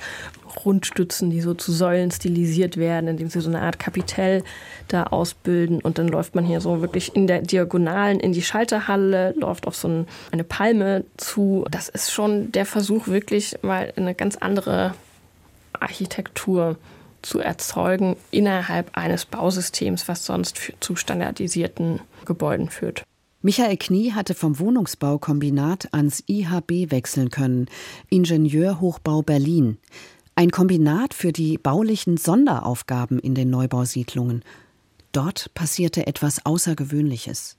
Rundstützen, 0.65 1.29
die 1.29 1.41
so 1.41 1.53
zu 1.53 1.71
Säulen 1.71 2.11
stilisiert 2.11 2.77
werden, 2.77 3.07
indem 3.07 3.29
sie 3.29 3.41
so 3.41 3.49
eine 3.49 3.61
Art 3.61 3.79
Kapitell 3.79 4.43
da 4.87 5.03
ausbilden. 5.03 5.81
Und 5.81 5.97
dann 5.97 6.07
läuft 6.07 6.35
man 6.35 6.45
hier 6.45 6.61
so 6.61 6.81
wirklich 6.81 7.15
in 7.15 7.27
der 7.27 7.41
Diagonalen 7.41 8.19
in 8.19 8.33
die 8.33 8.41
Schalterhalle, 8.41 9.33
läuft 9.37 9.67
auf 9.67 9.75
so 9.75 9.87
ein, 9.87 10.07
eine 10.31 10.43
Palme 10.43 11.05
zu. 11.17 11.65
Das 11.71 11.89
ist 11.89 12.11
schon 12.11 12.51
der 12.51 12.65
Versuch, 12.65 13.07
wirklich 13.07 13.57
mal 13.61 13.93
eine 13.95 14.15
ganz 14.15 14.37
andere 14.37 14.93
Architektur 15.73 16.77
zu 17.21 17.39
erzeugen 17.39 18.15
innerhalb 18.31 18.97
eines 18.97 19.25
Bausystems, 19.25 20.07
was 20.07 20.25
sonst 20.25 20.59
zu 20.79 20.95
standardisierten 20.95 21.99
Gebäuden 22.25 22.69
führt. 22.69 23.03
Michael 23.43 23.77
Knie 23.77 24.11
hatte 24.11 24.35
vom 24.35 24.59
Wohnungsbaukombinat 24.59 25.93
ans 25.93 26.23
IHB 26.27 26.91
wechseln 26.91 27.31
können, 27.31 27.67
Ingenieurhochbau 28.09 29.23
Berlin. 29.23 29.79
Ein 30.35 30.51
Kombinat 30.51 31.13
für 31.13 31.31
die 31.31 31.57
baulichen 31.57 32.17
Sonderaufgaben 32.17 33.19
in 33.19 33.33
den 33.33 33.49
Neubausiedlungen. 33.49 34.43
Dort 35.11 35.53
passierte 35.55 36.05
etwas 36.05 36.45
Außergewöhnliches. 36.45 37.57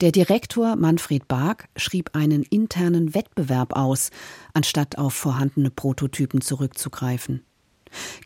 Der 0.00 0.12
Direktor 0.12 0.76
Manfred 0.76 1.26
Bark 1.26 1.68
schrieb 1.76 2.10
einen 2.14 2.42
internen 2.42 3.14
Wettbewerb 3.14 3.74
aus, 3.74 4.10
anstatt 4.52 4.98
auf 4.98 5.14
vorhandene 5.14 5.70
Prototypen 5.70 6.40
zurückzugreifen. 6.40 7.42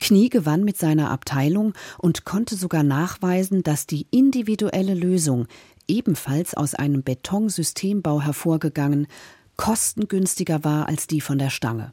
Knie 0.00 0.28
gewann 0.28 0.64
mit 0.64 0.76
seiner 0.76 1.10
Abteilung 1.10 1.74
und 1.98 2.24
konnte 2.24 2.56
sogar 2.56 2.82
nachweisen, 2.82 3.62
dass 3.62 3.86
die 3.86 4.06
individuelle 4.10 4.94
Lösung, 4.94 5.46
ebenfalls 5.88 6.54
aus 6.54 6.74
einem 6.74 7.02
Betonsystembau 7.02 8.20
hervorgegangen, 8.20 9.06
kostengünstiger 9.56 10.64
war 10.64 10.86
als 10.88 11.06
die 11.06 11.20
von 11.20 11.38
der 11.38 11.50
Stange. 11.50 11.92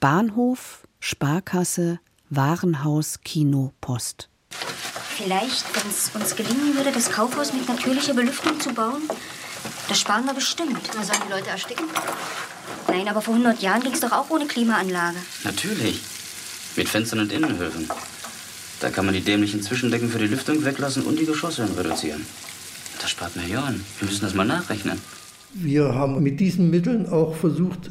Bahnhof, 0.00 0.86
Sparkasse, 1.00 2.00
Warenhaus, 2.30 3.20
Kino, 3.22 3.72
Post. 3.80 4.28
Vielleicht, 5.16 5.64
wenn 5.74 5.90
es 5.90 6.10
uns 6.14 6.36
gelingen 6.36 6.74
würde, 6.74 6.92
das 6.92 7.10
Kaufhaus 7.10 7.52
mit 7.52 7.68
natürlicher 7.68 8.14
Belüftung 8.14 8.60
zu 8.60 8.72
bauen, 8.74 9.02
das 9.88 10.00
sparen 10.00 10.26
wir 10.26 10.34
bestimmt. 10.34 10.80
Na, 10.94 11.04
sollen 11.04 11.20
die 11.26 11.32
Leute 11.32 11.48
ersticken? 11.48 11.86
Nein, 12.88 13.08
aber 13.08 13.22
vor 13.22 13.34
100 13.34 13.60
Jahren 13.62 13.82
ging 13.82 13.92
es 13.92 14.00
doch 14.00 14.12
auch 14.12 14.30
ohne 14.30 14.46
Klimaanlage. 14.46 15.16
Natürlich. 15.44 16.02
Mit 16.76 16.88
Fenstern 16.88 17.20
und 17.20 17.32
Innenhöfen. 17.32 17.88
Da 18.80 18.90
kann 18.90 19.06
man 19.06 19.14
die 19.14 19.22
dämlichen 19.22 19.62
Zwischendecken 19.62 20.10
für 20.10 20.18
die 20.18 20.26
Lüftung 20.26 20.62
weglassen 20.64 21.04
und 21.04 21.18
die 21.18 21.24
Geschosse 21.24 21.66
reduzieren. 21.76 22.26
Das 23.00 23.10
spart 23.10 23.34
Millionen. 23.36 23.82
Wir 23.98 24.08
müssen 24.08 24.22
das 24.22 24.34
mal 24.34 24.44
nachrechnen. 24.44 24.98
Wir 25.54 25.94
haben 25.94 26.22
mit 26.22 26.38
diesen 26.38 26.68
Mitteln 26.68 27.08
auch 27.08 27.34
versucht, 27.34 27.90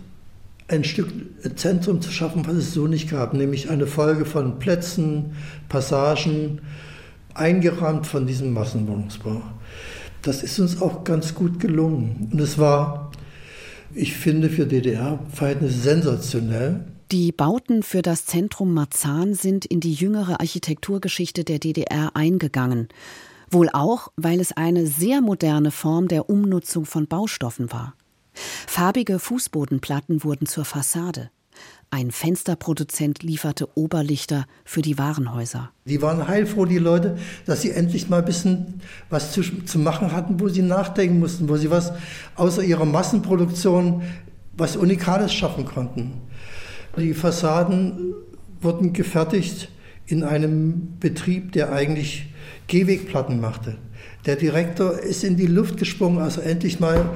ein 0.68 0.84
Stück 0.84 1.10
Zentrum 1.56 2.02
zu 2.02 2.12
schaffen, 2.12 2.46
was 2.46 2.56
es 2.56 2.74
so 2.74 2.88
nicht 2.88 3.10
gab, 3.10 3.34
nämlich 3.34 3.70
eine 3.70 3.88
Folge 3.88 4.26
von 4.26 4.60
Plätzen, 4.60 5.36
Passagen, 5.70 6.62
eingerahmt 7.34 8.06
von 8.06 8.28
diesem 8.28 8.54
Massenwohnungsbau. 8.54 9.42
Das 10.22 10.44
ist 10.44 10.60
uns 10.60 10.82
auch 10.82 11.04
ganz 11.04 11.34
gut 11.34 11.60
gelungen. 11.60 12.30
Und 12.32 12.40
es 12.40 12.58
war, 12.58 13.12
ich 13.94 14.14
finde, 14.14 14.50
für 14.50 14.66
DDR-Verhältnisse 14.66 15.80
sensationell. 15.80 16.86
Die 17.12 17.32
Bauten 17.32 17.84
für 17.84 18.02
das 18.02 18.26
Zentrum 18.26 18.74
Marzahn 18.74 19.36
sind 19.36 19.64
in 19.64 19.80
die 19.80 19.94
jüngere 19.94 20.40
Architekturgeschichte 20.40 21.44
der 21.44 21.60
DDR 21.60 22.16
eingegangen. 22.16 22.88
Wohl 23.52 23.70
auch, 23.72 24.12
weil 24.16 24.40
es 24.40 24.58
eine 24.58 24.88
sehr 24.88 25.22
moderne 25.22 25.70
Form 25.70 26.08
der 26.08 26.32
Umnutzung 26.32 26.86
von 26.86 27.06
Baustoffen 27.06 27.72
war. 27.72 27.94
Farbige 28.34 29.20
Fußbodenplatten 29.20 30.24
wurden 30.24 30.48
zur 30.48 30.66
Fassade. 30.66 31.30
Ein 31.92 32.10
Fensterproduzent 32.10 33.22
lieferte 33.22 33.70
Oberlichter 33.78 34.48
für 34.66 34.82
die 34.82 34.98
Warenhäuser. 34.98 35.70
Die 35.86 36.02
waren 36.02 36.28
heilfroh, 36.28 36.66
die 36.66 36.80
Leute, 36.80 37.20
dass 37.46 37.62
sie 37.62 37.70
endlich 37.70 38.10
mal 38.10 38.20
ein 38.20 38.26
bisschen 38.26 38.82
was 39.12 39.32
zu, 39.32 39.44
zu 39.44 39.78
machen 39.78 40.12
hatten, 40.12 40.40
wo 40.40 40.50
sie 40.50 40.64
nachdenken 40.64 41.20
mussten, 41.20 41.48
wo 41.50 41.56
sie 41.56 41.70
was 41.70 41.94
außer 42.36 42.64
ihrer 42.64 42.86
Massenproduktion 42.86 44.02
was 44.58 44.76
Unikales 44.76 45.34
schaffen 45.34 45.66
konnten. 45.66 46.22
Die 46.98 47.14
Fassaden 47.14 48.14
wurden 48.62 48.94
gefertigt 48.94 49.70
in 50.08 50.24
einem 50.24 50.98
Betrieb, 51.00 51.52
der 51.52 51.74
eigentlich 51.74 52.28
Gehwegplatten 52.68 53.42
machte. 53.42 53.76
Der 54.26 54.38
Direktor 54.38 54.98
ist 55.00 55.24
in 55.24 55.36
die 55.36 55.46
Luft 55.46 55.78
gesprungen, 55.78 56.20
als 56.20 56.38
er 56.38 56.46
endlich 56.46 56.80
mal 56.80 57.10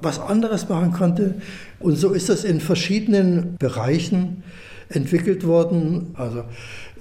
was 0.00 0.18
anderes 0.18 0.68
machen 0.68 0.92
konnte. 0.92 1.34
Und 1.78 1.96
so 1.96 2.12
ist 2.12 2.28
das 2.28 2.44
in 2.44 2.60
verschiedenen 2.60 3.56
Bereichen 3.58 4.42
entwickelt 4.88 5.46
worden. 5.46 6.14
Also 6.14 6.44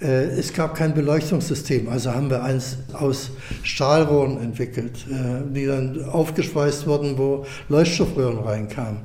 äh, 0.01 0.25
es 0.37 0.53
gab 0.53 0.75
kein 0.75 0.93
Beleuchtungssystem, 0.93 1.87
also 1.87 2.11
haben 2.11 2.29
wir 2.29 2.43
eins 2.43 2.77
aus 2.93 3.31
Stahlrohren 3.63 4.41
entwickelt, 4.41 5.05
äh, 5.09 5.53
die 5.53 5.65
dann 5.65 6.03
aufgeschweißt 6.03 6.85
wurden, 6.85 7.17
wo 7.17 7.45
Leuchtstoffröhren 7.69 8.39
reinkamen. 8.39 8.99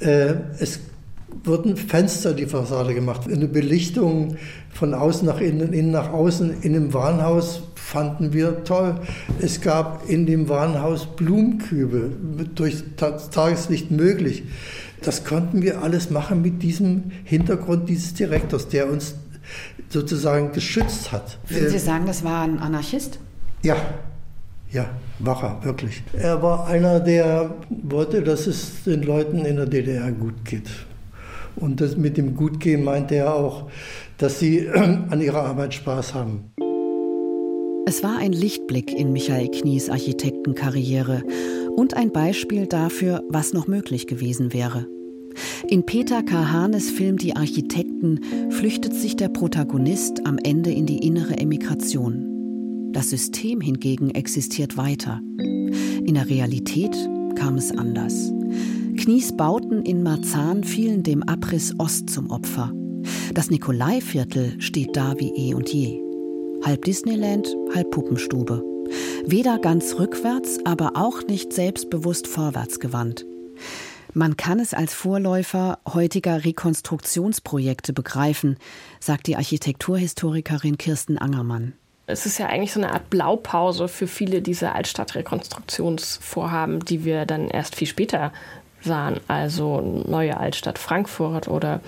Äh, 0.00 0.34
es 0.58 0.80
wurden 1.44 1.76
Fenster 1.76 2.34
die 2.34 2.46
Fassade 2.46 2.94
gemacht, 2.94 3.22
eine 3.30 3.48
Belichtung 3.48 4.36
von 4.72 4.94
außen 4.94 5.26
nach 5.26 5.40
innen, 5.40 5.72
innen 5.72 5.90
nach 5.90 6.12
außen. 6.12 6.62
In 6.62 6.72
dem 6.72 6.94
Warenhaus 6.94 7.62
fanden 7.74 8.32
wir 8.32 8.64
toll. 8.64 9.00
Es 9.40 9.60
gab 9.60 10.08
in 10.08 10.26
dem 10.26 10.48
Warenhaus 10.48 11.06
Blumenkübe, 11.16 12.10
durch 12.54 12.82
Tageslicht 12.96 13.90
möglich. 13.90 14.44
Das 15.02 15.24
konnten 15.24 15.62
wir 15.62 15.82
alles 15.82 16.10
machen 16.10 16.42
mit 16.42 16.62
diesem 16.62 17.10
Hintergrund 17.24 17.88
dieses 17.88 18.14
Direktors, 18.14 18.68
der 18.68 18.90
uns 18.90 19.16
sozusagen 19.88 20.52
geschützt 20.52 21.12
hat. 21.12 21.38
Würden 21.48 21.70
Sie 21.70 21.78
sagen, 21.78 22.06
das 22.06 22.24
war 22.24 22.42
ein 22.42 22.58
Anarchist? 22.58 23.18
Ja, 23.62 23.76
ja, 24.70 24.86
war 25.18 25.42
er, 25.42 25.64
wirklich. 25.64 26.02
Er 26.14 26.42
war 26.42 26.66
einer, 26.66 26.98
der 26.98 27.54
wollte, 27.68 28.22
dass 28.22 28.46
es 28.46 28.84
den 28.84 29.02
Leuten 29.02 29.44
in 29.44 29.56
der 29.56 29.66
DDR 29.66 30.10
gut 30.12 30.44
geht. 30.44 30.70
Und 31.56 31.80
das 31.80 31.96
mit 31.96 32.16
dem 32.16 32.34
Gutgehen 32.34 32.84
meinte 32.84 33.14
er 33.16 33.34
auch, 33.34 33.70
dass 34.18 34.38
sie 34.38 34.68
an 34.74 35.20
ihrer 35.20 35.42
Arbeit 35.42 35.74
Spaß 35.74 36.14
haben. 36.14 36.52
Es 37.84 38.02
war 38.02 38.18
ein 38.18 38.32
Lichtblick 38.32 38.92
in 38.92 39.12
Michael 39.12 39.50
Knies 39.50 39.90
Architektenkarriere 39.90 41.24
und 41.76 41.94
ein 41.94 42.12
Beispiel 42.12 42.66
dafür, 42.66 43.22
was 43.28 43.52
noch 43.52 43.66
möglich 43.66 44.06
gewesen 44.06 44.52
wäre. 44.52 44.86
In 45.68 45.84
Peter 45.84 46.22
Kahanes 46.22 46.90
Film 46.90 47.16
Die 47.16 47.34
Architekten 47.34 48.20
flüchtet 48.50 48.94
sich 48.94 49.16
der 49.16 49.28
Protagonist 49.28 50.24
am 50.26 50.38
Ende 50.38 50.70
in 50.70 50.86
die 50.86 50.98
innere 50.98 51.36
Emigration. 51.38 52.90
Das 52.92 53.10
System 53.10 53.60
hingegen 53.60 54.10
existiert 54.10 54.76
weiter. 54.76 55.20
In 55.38 56.14
der 56.14 56.28
Realität 56.28 56.96
kam 57.36 57.56
es 57.56 57.72
anders. 57.72 58.32
Knies 59.02 59.36
Bauten 59.36 59.84
in 59.84 60.02
Marzahn 60.04 60.62
fielen 60.62 61.02
dem 61.02 61.24
Abriss 61.24 61.74
Ost 61.78 62.08
zum 62.08 62.30
Opfer. 62.30 62.70
Das 63.34 63.50
Nikolaiviertel 63.50 64.60
steht 64.60 64.96
da 64.96 65.18
wie 65.18 65.32
eh 65.34 65.54
und 65.54 65.72
je. 65.72 66.00
Halb 66.64 66.84
Disneyland, 66.84 67.48
halb 67.74 67.90
Puppenstube. 67.90 68.62
Weder 69.26 69.58
ganz 69.58 69.98
rückwärts, 69.98 70.60
aber 70.64 70.92
auch 70.94 71.24
nicht 71.24 71.52
selbstbewusst 71.52 72.28
vorwärts 72.28 72.78
gewandt. 72.78 73.26
Man 74.14 74.36
kann 74.36 74.60
es 74.60 74.72
als 74.72 74.94
Vorläufer 74.94 75.80
heutiger 75.92 76.44
Rekonstruktionsprojekte 76.44 77.92
begreifen, 77.92 78.56
sagt 79.00 79.26
die 79.26 79.34
Architekturhistorikerin 79.34 80.78
Kirsten 80.78 81.18
Angermann. 81.18 81.72
Es 82.06 82.24
ist 82.24 82.38
ja 82.38 82.46
eigentlich 82.46 82.72
so 82.72 82.78
eine 82.78 82.92
Art 82.92 83.10
Blaupause 83.10 83.88
für 83.88 84.06
viele 84.06 84.42
dieser 84.42 84.76
Altstadtrekonstruktionsvorhaben, 84.76 86.84
die 86.84 87.04
wir 87.04 87.26
dann 87.26 87.48
erst 87.48 87.74
viel 87.74 87.88
später 87.88 88.30
sahen. 88.82 89.20
Also 89.28 89.80
neue 90.06 90.36
Altstadt 90.36 90.78
Frankfurt 90.78 91.48
oder 91.48 91.80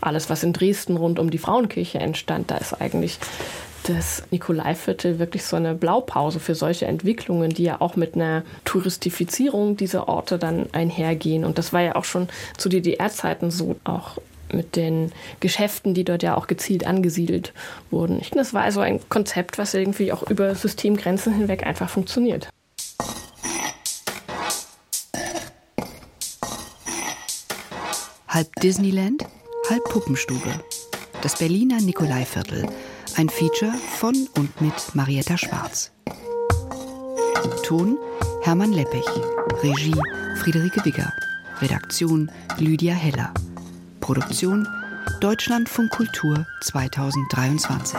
alles, 0.00 0.30
was 0.30 0.42
in 0.42 0.52
Dresden 0.52 0.96
rund 0.96 1.18
um 1.18 1.30
die 1.30 1.38
Frauenkirche 1.38 1.98
entstand. 1.98 2.50
Da 2.50 2.56
ist 2.56 2.80
eigentlich 2.80 3.18
das 3.84 4.22
Nikolaiviertel 4.30 5.18
wirklich 5.18 5.44
so 5.44 5.56
eine 5.56 5.74
Blaupause 5.74 6.40
für 6.40 6.54
solche 6.54 6.86
Entwicklungen, 6.86 7.50
die 7.50 7.64
ja 7.64 7.80
auch 7.80 7.96
mit 7.96 8.14
einer 8.14 8.42
Touristifizierung 8.64 9.76
dieser 9.76 10.08
Orte 10.08 10.38
dann 10.38 10.66
einhergehen. 10.72 11.44
Und 11.44 11.58
das 11.58 11.72
war 11.72 11.80
ja 11.80 11.96
auch 11.96 12.04
schon 12.04 12.28
zu 12.56 12.68
DDR-Zeiten 12.68 13.50
so, 13.50 13.76
auch 13.84 14.18
mit 14.52 14.76
den 14.76 15.12
Geschäften, 15.40 15.94
die 15.94 16.04
dort 16.04 16.22
ja 16.22 16.36
auch 16.36 16.46
gezielt 16.46 16.86
angesiedelt 16.86 17.52
wurden. 17.90 18.18
Ich 18.20 18.28
finde, 18.28 18.44
das 18.44 18.54
war 18.54 18.62
also 18.62 18.80
ein 18.80 19.00
Konzept, 19.08 19.58
was 19.58 19.74
irgendwie 19.74 20.12
auch 20.12 20.22
über 20.30 20.54
Systemgrenzen 20.54 21.34
hinweg 21.34 21.66
einfach 21.66 21.88
funktioniert. 21.90 22.48
Halb 28.28 28.54
Disneyland, 28.60 29.24
halb 29.70 29.84
Puppenstube. 29.84 30.62
Das 31.22 31.38
Berliner 31.38 31.80
Nikolaiviertel 31.80 32.68
ein 33.16 33.28
Feature 33.30 33.72
von 33.98 34.28
und 34.36 34.60
mit 34.60 34.94
Marietta 34.94 35.38
Schwarz. 35.38 35.90
Ton 37.64 37.96
Hermann 38.42 38.72
Leppich. 38.72 39.06
Regie 39.62 39.94
Friederike 40.36 40.84
Wigger. 40.84 41.12
Redaktion 41.60 42.30
Lydia 42.58 42.94
Heller. 42.94 43.32
Produktion 44.00 44.68
Deutschlandfunk 45.20 45.90
Kultur 45.90 46.46
2023. 46.62 47.98